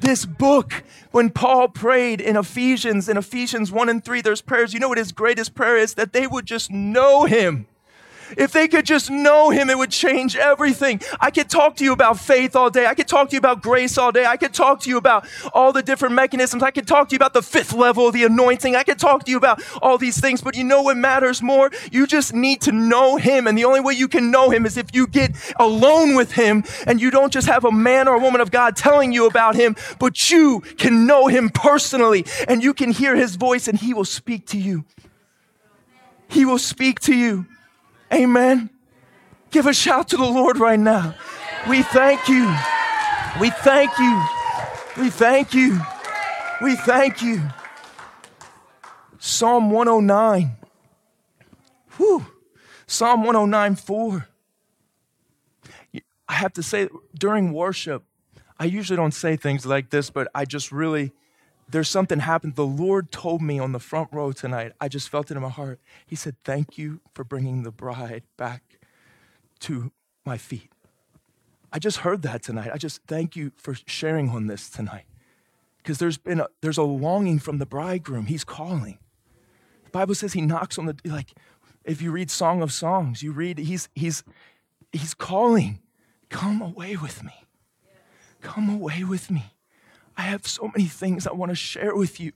[0.00, 0.84] this book.
[1.10, 4.74] When Paul prayed in Ephesians, in Ephesians 1 and 3, there's prayers.
[4.74, 5.94] You know what his greatest prayer is?
[5.94, 7.66] That they would just know him
[8.36, 11.00] if they could just know him, it would change everything.
[11.20, 12.86] I could talk to you about faith all day.
[12.86, 14.26] I could talk to you about grace all day.
[14.26, 16.62] I could talk to you about all the different mechanisms.
[16.62, 18.76] I could talk to you about the fifth level the anointing.
[18.76, 21.70] I could talk to you about all these things, but you know what matters more?
[21.90, 23.46] You just need to know him.
[23.46, 26.64] And the only way you can know him is if you get alone with him
[26.86, 29.54] and you don't just have a man or a woman of God telling you about
[29.54, 33.94] him, but you can know him personally and you can hear his voice and he
[33.94, 34.84] will speak to you.
[36.28, 37.46] He will speak to you.
[38.12, 38.70] Amen.
[39.50, 41.14] Give a shout to the Lord right now.
[41.68, 42.54] We thank you.
[43.40, 44.22] We thank you.
[44.98, 45.80] We thank you.
[46.62, 47.42] We thank you.
[49.18, 50.56] Psalm 109.
[51.96, 52.26] Whew.
[52.86, 54.28] Psalm 109 4.
[56.28, 58.04] I have to say, during worship,
[58.58, 61.12] I usually don't say things like this, but I just really
[61.70, 62.56] there's something happened.
[62.56, 65.50] The Lord told me on the front row tonight, I just felt it in my
[65.50, 65.80] heart.
[66.06, 68.78] He said, Thank you for bringing the bride back
[69.60, 69.92] to
[70.24, 70.70] my feet.
[71.72, 72.70] I just heard that tonight.
[72.72, 75.04] I just thank you for sharing on this tonight.
[75.78, 78.26] Because there's been a, there's a longing from the bridegroom.
[78.26, 78.98] He's calling.
[79.84, 81.32] The Bible says he knocks on the like
[81.84, 84.22] if you read Song of Songs, you read he's he's
[84.92, 85.80] he's calling.
[86.28, 87.32] Come away with me.
[88.40, 89.54] Come away with me.
[90.18, 92.32] I have so many things I want to share with you.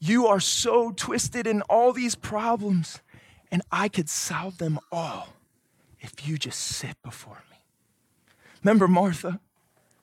[0.00, 3.00] You are so twisted in all these problems,
[3.52, 5.28] and I could solve them all
[6.00, 7.58] if you just sit before me.
[8.64, 9.40] Remember Martha?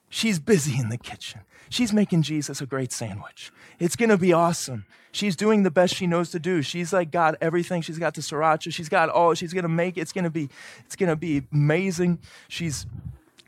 [0.08, 1.42] She's busy in the kitchen.
[1.68, 3.50] She's making Jesus a great sandwich.
[3.78, 4.86] It's gonna be awesome.
[5.10, 6.62] She's doing the best she knows to do.
[6.62, 7.82] She's like got everything.
[7.82, 8.72] She's got the sriracha.
[8.72, 9.34] She's got all.
[9.34, 9.96] She's gonna make.
[9.96, 10.02] it.
[10.02, 10.48] It's gonna be.
[10.84, 12.18] It's gonna be amazing.
[12.48, 12.86] She's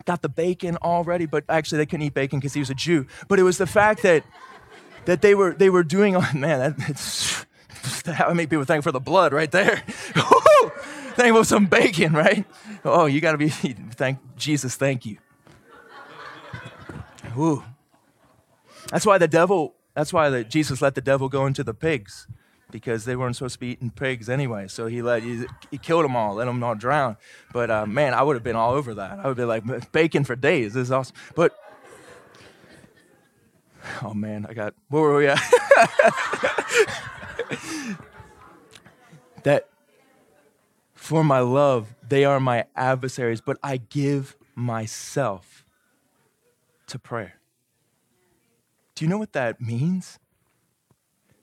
[0.05, 3.07] got the bacon already, but actually they couldn't eat bacon because he was a Jew.
[3.29, 4.25] But it was the fact that
[5.05, 6.17] that they were they were doing.
[6.25, 7.47] Oh man, that,
[8.05, 9.77] that would people thank for the blood right there.
[11.17, 12.45] thank for some bacon, right?
[12.85, 14.77] Oh, you got to be thank Jesus.
[14.77, 15.19] Thank you.
[17.37, 17.65] Ooh.
[18.91, 19.75] That's why the devil.
[19.95, 22.27] That's why the, Jesus let the devil go into the pigs
[22.75, 24.67] because they weren't supposed to be eating pigs anyway.
[24.67, 27.17] So he let he, he killed them all, let them all drown.
[27.53, 29.21] But uh, man, I would have been all over that.
[29.21, 30.75] I would be like bacon for days.
[30.75, 31.15] This is awesome.
[31.37, 31.57] But
[34.03, 35.39] oh man, I got where were we at?
[39.45, 39.69] that
[40.95, 45.65] for my love, they are my adversaries, but I give myself
[46.89, 47.35] to prayer.
[48.97, 50.19] Do you know what that means?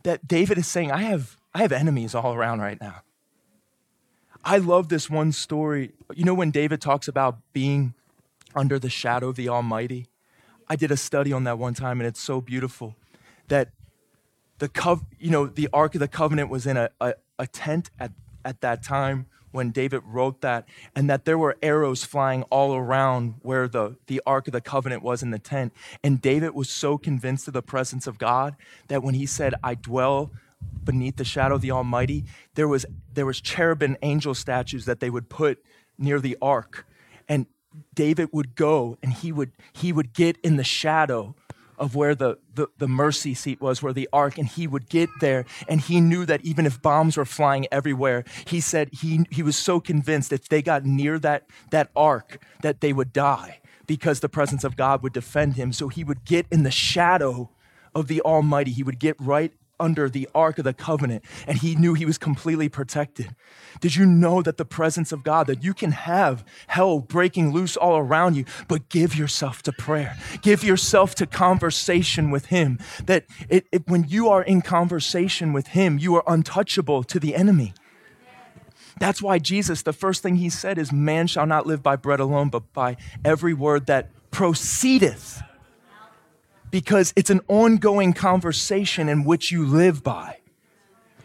[0.04, 3.02] That David is saying, I have, I have enemies all around right now.
[4.44, 5.92] I love this one story.
[6.16, 7.94] You know, when David talks about being
[8.56, 10.08] under the shadow of the Almighty?
[10.68, 12.96] I did a study on that one time, and it's so beautiful
[13.50, 13.70] that
[14.60, 17.90] the cov- you know, the Ark of the Covenant was in a, a, a tent
[18.00, 18.12] at,
[18.46, 23.36] at that time when David wrote that, and that there were arrows flying all around
[23.42, 25.74] where the, the Ark of the Covenant was in the tent.
[26.04, 28.56] And David was so convinced of the presence of God
[28.88, 30.32] that when he said, I dwell
[30.84, 32.26] beneath the shadow of the Almighty,
[32.56, 35.64] there was, there was cherubim angel statues that they would put
[35.98, 36.86] near the ark.
[37.28, 37.46] And
[37.94, 41.36] David would go and he would, he would get in the shadow
[41.82, 45.10] of where the, the, the, mercy seat was, where the ark, and he would get
[45.20, 45.46] there.
[45.68, 49.58] And he knew that even if bombs were flying everywhere, he said he, he was
[49.58, 54.30] so convinced if they got near that, that ark, that they would die because the
[54.30, 55.74] presence of God would defend him.
[55.74, 57.50] So he would get in the shadow
[57.96, 58.72] of the Almighty.
[58.72, 59.52] He would get right
[59.82, 63.36] under the Ark of the Covenant, and he knew he was completely protected.
[63.82, 67.76] Did you know that the presence of God, that you can have hell breaking loose
[67.76, 72.80] all around you, but give yourself to prayer, give yourself to conversation with Him?
[73.06, 77.36] That it, it, when you are in conversation with Him, you are untouchable to the
[77.36, 77.74] enemy.
[79.00, 82.20] That's why Jesus, the first thing He said is, Man shall not live by bread
[82.20, 85.42] alone, but by every word that proceedeth
[86.72, 90.38] because it's an ongoing conversation in which you live by.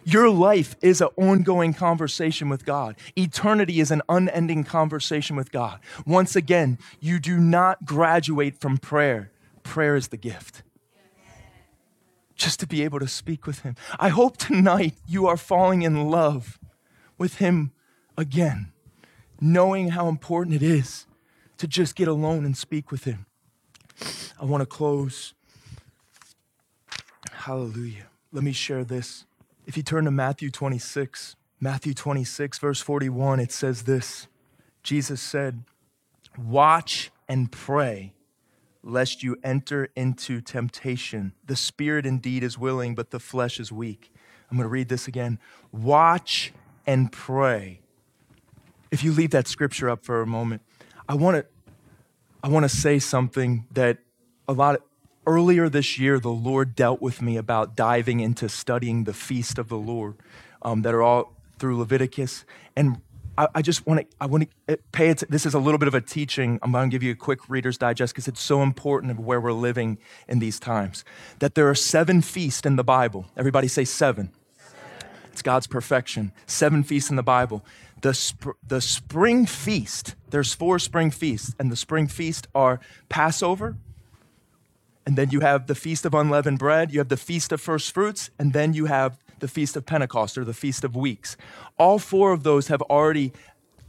[0.05, 2.97] Your life is an ongoing conversation with God.
[3.16, 5.80] Eternity is an unending conversation with God.
[6.07, 9.32] Once again, you do not graduate from prayer.
[9.64, 10.62] Prayer is the gift.
[12.36, 13.74] Just to be able to speak with Him.
[13.99, 16.61] I hope tonight you are falling in love
[17.18, 17.72] with Him
[18.16, 18.72] again,
[19.40, 21.07] knowing how important it is
[21.59, 23.26] to just get alone and speak with Him.
[24.40, 25.34] I want to close
[27.47, 28.09] Hallelujah.
[28.32, 29.24] Let me share this.
[29.66, 34.26] If you turn to Matthew 26, Matthew 26, verse 41, it says this
[34.82, 35.62] Jesus said,
[36.36, 38.14] Watch and pray
[38.82, 41.34] lest you enter into temptation.
[41.47, 44.12] The spirit indeed is willing, but the flesh is weak.
[44.51, 45.38] I'm going to read this again.
[45.70, 46.53] Watch
[46.84, 47.78] and pray.
[48.90, 50.62] If you leave that scripture up for a moment,
[51.09, 51.47] I want to
[52.42, 53.99] I want to say something that
[54.49, 54.82] a lot of
[55.27, 59.68] earlier this year, the Lord dealt with me about diving into studying the feast of
[59.68, 60.14] the Lord
[60.62, 62.45] um, that are all through Leviticus.
[62.77, 63.01] And
[63.39, 65.22] I, I just want to, I want to uh, pay it.
[65.29, 66.59] This is a little bit of a teaching.
[66.62, 69.41] I'm going to give you a quick Reader's Digest because it's so important of where
[69.41, 69.99] we're living
[70.29, 71.05] in these times.
[71.39, 73.27] That there are seven feasts in the Bible.
[73.37, 74.33] Everybody say seven.
[74.57, 75.09] seven.
[75.33, 76.33] It's God's perfection.
[76.47, 77.64] Seven feasts in the Bible.
[78.03, 83.77] The, sp- the spring feast, there's four spring feasts, and the spring feast are Passover,
[85.07, 87.95] and then you have the Feast of Unleavened Bread, you have the Feast of First
[87.95, 91.37] Fruits, and then you have the Feast of Pentecost or the Feast of Weeks.
[91.79, 93.33] All four of those have already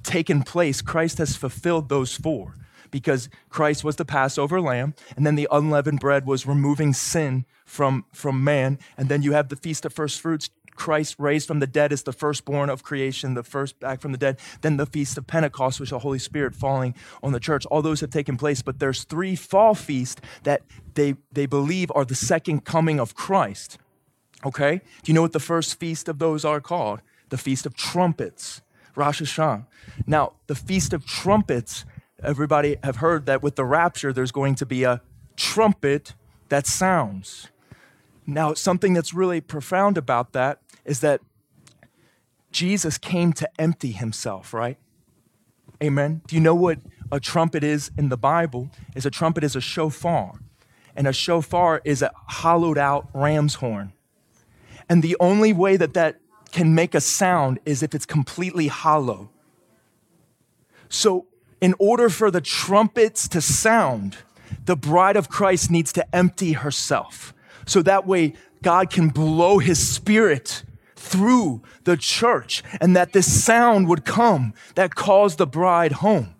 [0.03, 0.82] taken place.
[0.82, 2.53] Christ has fulfilled those four
[2.91, 8.05] because Christ was the Passover lamb, and then the unleavened bread was removing sin from,
[8.13, 10.49] from man, and then you have the Feast of First Fruits.
[10.78, 14.17] Christ raised from the dead is the firstborn of creation, the first back from the
[14.17, 14.39] dead.
[14.61, 17.65] Then the Feast of Pentecost, which the Holy Spirit falling on the church.
[17.65, 20.61] All those have taken place, but there's three fall feasts that
[20.93, 23.78] they, they believe are the second coming of Christ.
[24.45, 24.82] Okay?
[25.03, 27.01] Do you know what the first feast of those are called?
[27.30, 28.61] The Feast of Trumpets,
[28.95, 29.65] Rosh Hashanah.
[30.05, 31.86] Now, the Feast of Trumpets,
[32.23, 35.01] everybody have heard that with the rapture, there's going to be a
[35.36, 36.13] trumpet
[36.49, 37.47] that sounds.
[38.25, 41.21] Now, something that's really profound about that is that
[42.51, 44.77] Jesus came to empty himself, right?
[45.83, 46.21] Amen.
[46.25, 46.79] Do you know what
[47.11, 48.71] a trumpet is in the Bible?
[48.95, 50.39] Is a trumpet is a shofar.
[50.95, 53.93] And a shofar is a hollowed out ram's horn.
[54.89, 56.19] And the only way that that
[56.51, 59.29] can make a sound is if it's completely hollow.
[60.89, 61.27] So,
[61.59, 64.17] in order for the trumpets to sound,
[64.65, 67.33] the bride of Christ needs to empty herself.
[67.65, 68.33] So that way,
[68.63, 70.63] God can blow his spirit
[71.07, 76.35] through the church and that this sound would come that calls the bride home.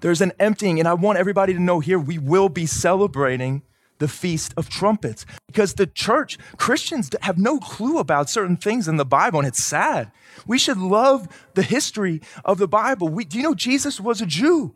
[0.00, 3.62] There's an emptying, and I want everybody to know here we will be celebrating
[3.98, 8.96] the Feast of Trumpets because the church, Christians have no clue about certain things in
[8.96, 10.10] the Bible, and it's sad.
[10.46, 13.08] We should love the history of the Bible.
[13.08, 14.74] We, do you know Jesus was a Jew?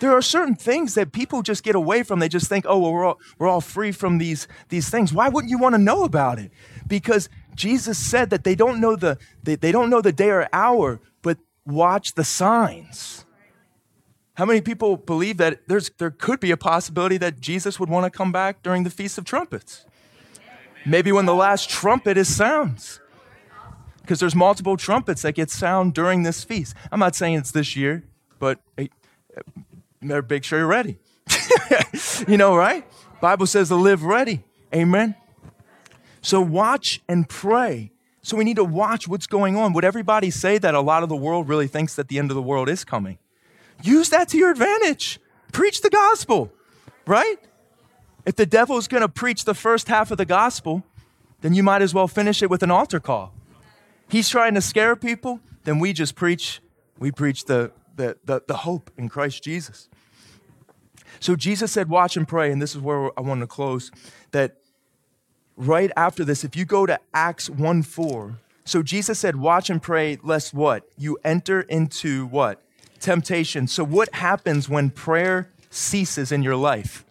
[0.00, 2.18] there are certain things that people just get away from.
[2.18, 5.12] They just think, oh, well, we're all, we're all free from these, these things.
[5.12, 6.50] Why wouldn't you want to know about it?
[6.86, 7.28] Because
[7.58, 11.00] Jesus said that they don't know the, they, they don't know the day or hour,
[11.22, 13.24] but watch the signs.
[14.34, 18.10] How many people believe that there's, there could be a possibility that Jesus would want
[18.10, 19.84] to come back during the Feast of Trumpets?
[20.86, 23.00] Maybe when the last trumpet is sounds.
[24.02, 26.74] Because there's multiple trumpets that get sound during this feast.
[26.92, 28.04] I'm not saying it's this year,
[28.38, 28.86] but eh,
[30.00, 30.98] better make sure you're ready.
[32.28, 32.86] you know, right?
[33.20, 34.44] Bible says to live ready.
[34.72, 35.16] Amen.
[36.20, 37.92] So watch and pray.
[38.22, 39.72] So we need to watch what's going on.
[39.72, 42.34] Would everybody say that a lot of the world really thinks that the end of
[42.34, 43.18] the world is coming?
[43.82, 45.20] Use that to your advantage.
[45.52, 46.52] Preach the gospel,
[47.06, 47.36] right?
[48.26, 50.82] If the devil's going to preach the first half of the gospel,
[51.40, 53.32] then you might as well finish it with an altar call.
[54.08, 56.60] He's trying to scare people, then we just preach,
[56.98, 59.88] we preach the the, the, the hope in Christ Jesus.
[61.20, 62.50] So Jesus said, Watch and pray.
[62.50, 63.90] And this is where I want to close.
[64.30, 64.56] That
[65.58, 69.82] right after this, if you go to Acts 1 4, so Jesus said, Watch and
[69.82, 70.88] pray, lest what?
[70.96, 72.62] You enter into what?
[73.00, 73.66] Temptation.
[73.66, 77.04] So, what happens when prayer ceases in your life?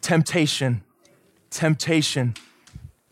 [0.00, 0.82] Temptation.
[1.50, 2.34] Temptation.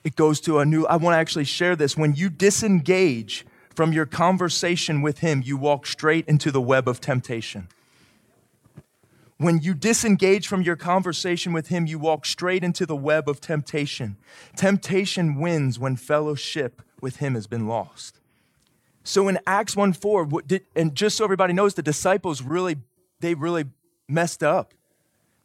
[0.02, 1.96] It goes to a new, I want to actually share this.
[1.96, 3.44] When you disengage
[3.74, 7.68] from your conversation with Him, you walk straight into the web of temptation.
[9.40, 13.40] When you disengage from your conversation with Him, you walk straight into the web of
[13.40, 14.18] temptation.
[14.54, 18.20] Temptation wins when fellowship with Him has been lost.
[19.02, 20.28] So in Acts 1 4,
[20.76, 22.76] and just so everybody knows, the disciples really,
[23.20, 23.64] they really
[24.06, 24.74] messed up.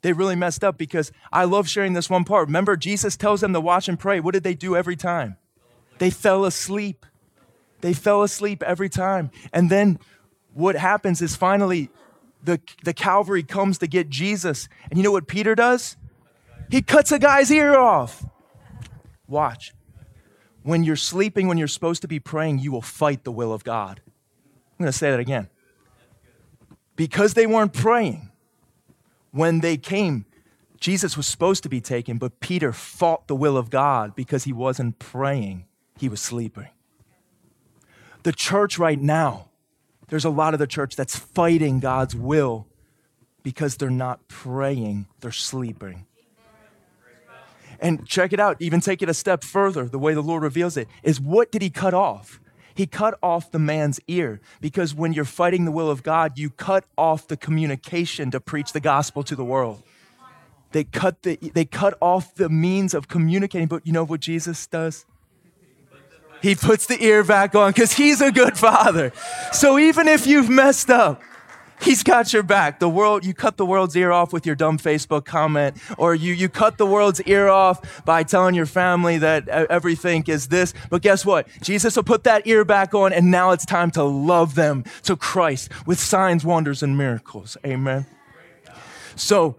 [0.01, 2.49] They really messed up because I love sharing this one part.
[2.49, 4.19] Remember, Jesus tells them to watch and pray.
[4.19, 5.37] What did they do every time?
[5.99, 7.05] They fell asleep.
[7.79, 9.31] They fell asleep every time.
[9.53, 9.99] And then
[10.53, 11.89] what happens is finally
[12.45, 14.69] the, the Calvary comes to get Jesus.
[14.89, 15.97] And you know what Peter does?
[16.69, 18.25] He cuts a guy's ear off.
[19.27, 19.73] Watch.
[20.63, 23.63] When you're sleeping, when you're supposed to be praying, you will fight the will of
[23.63, 24.01] God.
[24.07, 25.49] I'm going to say that again.
[26.95, 28.31] Because they weren't praying,
[29.31, 30.25] when they came,
[30.79, 34.53] Jesus was supposed to be taken, but Peter fought the will of God because he
[34.53, 35.65] wasn't praying,
[35.97, 36.69] he was sleeping.
[38.23, 39.49] The church right now,
[40.07, 42.67] there's a lot of the church that's fighting God's will
[43.43, 46.05] because they're not praying, they're sleeping.
[47.79, 50.77] And check it out, even take it a step further, the way the Lord reveals
[50.77, 52.39] it is what did he cut off?
[52.73, 56.49] He cut off the man's ear because when you're fighting the will of God, you
[56.49, 59.81] cut off the communication to preach the gospel to the world.
[60.71, 64.67] They cut, the, they cut off the means of communicating, but you know what Jesus
[64.67, 65.05] does?
[66.41, 69.11] He puts the ear back on because he's a good father.
[69.51, 71.21] So even if you've messed up,
[71.81, 72.79] He's got your back.
[72.79, 76.33] The world, you cut the world's ear off with your dumb Facebook comment, or you,
[76.33, 80.73] you cut the world's ear off by telling your family that everything is this.
[80.89, 81.47] But guess what?
[81.61, 85.15] Jesus will put that ear back on, and now it's time to love them to
[85.15, 87.57] Christ with signs, wonders, and miracles.
[87.65, 88.05] Amen.
[89.15, 89.57] So,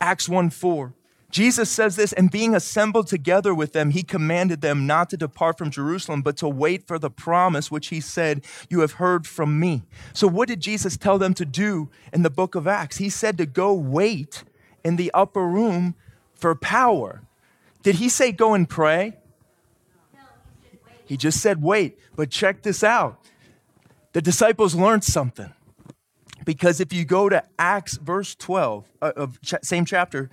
[0.00, 0.94] Acts 1 4.
[1.30, 5.58] Jesus says this, and being assembled together with them, he commanded them not to depart
[5.58, 9.60] from Jerusalem, but to wait for the promise which he said, You have heard from
[9.60, 9.82] me.
[10.14, 12.96] So, what did Jesus tell them to do in the book of Acts?
[12.96, 14.42] He said to go wait
[14.82, 15.94] in the upper room
[16.34, 17.22] for power.
[17.82, 19.18] Did he say go and pray?
[20.14, 20.20] No,
[21.04, 23.20] He just said wait, but check this out.
[24.14, 25.52] The disciples learned something.
[26.46, 30.30] Because if you go to Acts verse 12 uh, of same chapter,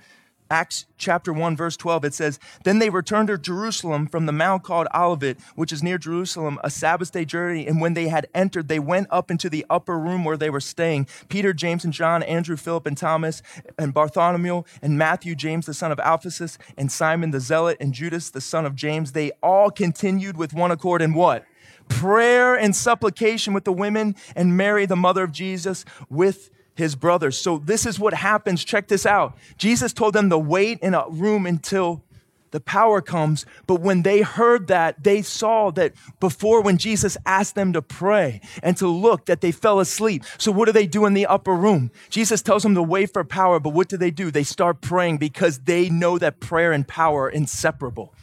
[0.50, 4.62] Acts chapter 1, verse 12, it says, Then they returned to Jerusalem from the mount
[4.62, 7.66] called Olivet, which is near Jerusalem, a Sabbath day journey.
[7.66, 10.60] And when they had entered, they went up into the upper room where they were
[10.60, 11.08] staying.
[11.28, 13.42] Peter, James, and John, Andrew, Philip, and Thomas,
[13.78, 18.30] and Bartholomew, and Matthew, James, the son of Alphaeus, and Simon the Zealot, and Judas,
[18.30, 21.44] the son of James, they all continued with one accord in what?
[21.88, 27.36] Prayer and supplication with the women, and Mary, the mother of Jesus, with his brothers.
[27.38, 28.64] So this is what happens.
[28.64, 29.36] Check this out.
[29.58, 32.04] Jesus told them to wait in a room until
[32.52, 33.44] the power comes.
[33.66, 38.40] But when they heard that, they saw that before when Jesus asked them to pray
[38.62, 40.22] and to look, that they fell asleep.
[40.38, 41.90] So what do they do in the upper room?
[42.08, 44.30] Jesus tells them to wait for power, but what do they do?
[44.30, 48.14] They start praying because they know that prayer and power are inseparable.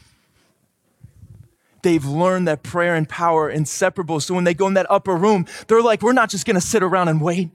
[1.81, 4.19] They've learned that prayer and power are inseparable.
[4.21, 6.61] So when they go in that upper room, they're like, we're not just going to
[6.61, 7.49] sit around and wait.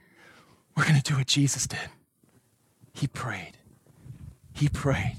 [0.78, 1.90] We're going to do what Jesus did.
[2.94, 3.54] He prayed.
[4.52, 5.16] He prayed.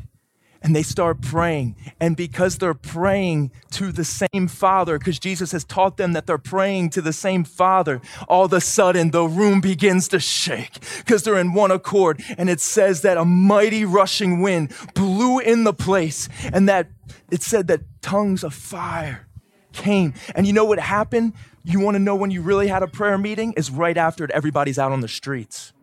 [0.62, 1.76] And they start praying.
[2.00, 6.38] And because they're praying to the same Father, because Jesus has taught them that they're
[6.38, 8.00] praying to the same Father,
[8.30, 12.22] all of a sudden the room begins to shake because they're in one accord.
[12.38, 16.30] And it says that a mighty rushing wind blew in the place.
[16.54, 16.88] And that
[17.30, 19.28] it said that tongues of fire
[19.74, 20.14] came.
[20.36, 21.34] And you know what happened?
[21.64, 23.54] You want to know when you really had a prayer meeting?
[23.58, 25.74] Is right after everybody's out on the streets.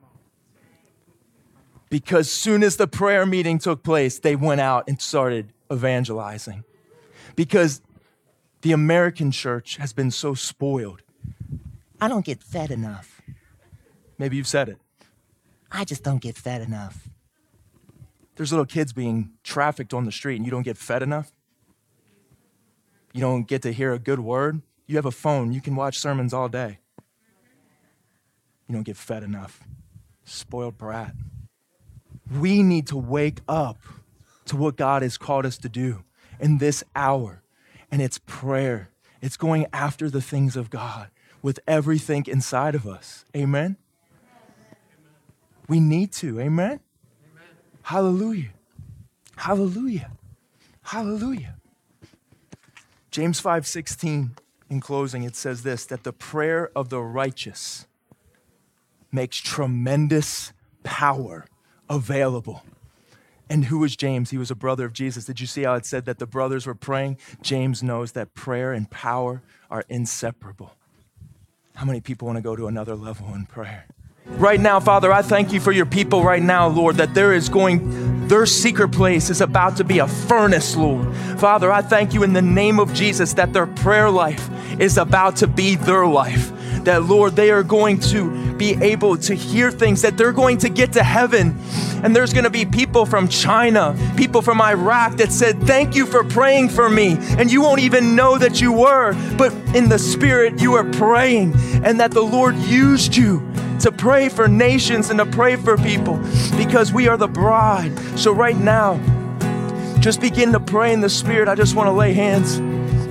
[1.89, 6.65] Because soon as the prayer meeting took place, they went out and started evangelizing.
[7.37, 7.81] Because
[8.63, 11.03] the American church has been so spoiled.
[12.01, 13.23] I don't get fed enough.
[14.19, 14.79] Maybe you've said it.
[15.71, 17.09] I just don't get fed enough.
[18.37, 21.33] There's little kids being trafficked on the street and you don't get fed enough.
[23.13, 24.61] You don't get to hear a good word.
[24.87, 26.79] You have a phone, you can watch sermons all day.
[28.69, 29.61] You don't get fed enough.
[30.25, 31.15] Spoiled brat.
[32.31, 33.79] We need to wake up
[34.47, 36.05] to what God has called us to do
[36.41, 37.43] in this hour.
[37.91, 38.91] And it's prayer,
[39.23, 41.11] it's going after the things of God
[41.43, 43.25] with everything inside of us.
[43.37, 43.77] Amen?
[45.69, 46.41] We need to.
[46.41, 46.81] Amen?
[46.81, 46.81] Amen.
[47.83, 48.51] Hallelujah.
[49.37, 50.13] Hallelujah.
[50.83, 51.57] Hallelujah.
[53.11, 54.37] James 5:16
[54.69, 57.87] in closing, it says this that the prayer of the righteous
[59.13, 60.53] makes tremendous
[60.83, 61.47] power
[61.89, 62.63] available.
[63.49, 64.31] And who was James?
[64.31, 65.25] He was a brother of Jesus.
[65.25, 67.19] Did you see how it said that the brothers were praying?
[67.43, 70.73] James knows that prayer and power are inseparable.
[71.75, 73.87] How many people want to go to another level in prayer?
[74.27, 77.49] Right now, Father, I thank you for your people right now, Lord, that there is
[77.49, 81.15] going, their secret place is about to be a furnace, Lord.
[81.39, 85.37] Father, I thank you in the name of Jesus that their prayer life is about
[85.37, 86.53] to be their life.
[86.85, 90.69] That, Lord, they are going to be able to hear things, that they're going to
[90.69, 91.59] get to heaven.
[92.05, 96.07] And there's going to be people from China, people from Iraq that said, Thank you
[96.07, 97.17] for praying for me.
[97.39, 101.55] And you won't even know that you were, but in the spirit, you are praying,
[101.85, 103.41] and that the Lord used you
[103.81, 106.17] to pray for nations and to pray for people
[106.57, 107.99] because we are the bride.
[108.19, 109.01] So, right now,
[110.01, 111.49] just begin to pray in the Spirit.
[111.49, 112.59] I just want to lay hands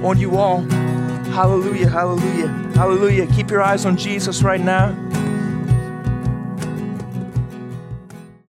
[0.03, 0.65] on you all.
[1.35, 3.27] Hallelujah, hallelujah, hallelujah.
[3.27, 4.95] Keep your eyes on Jesus right now.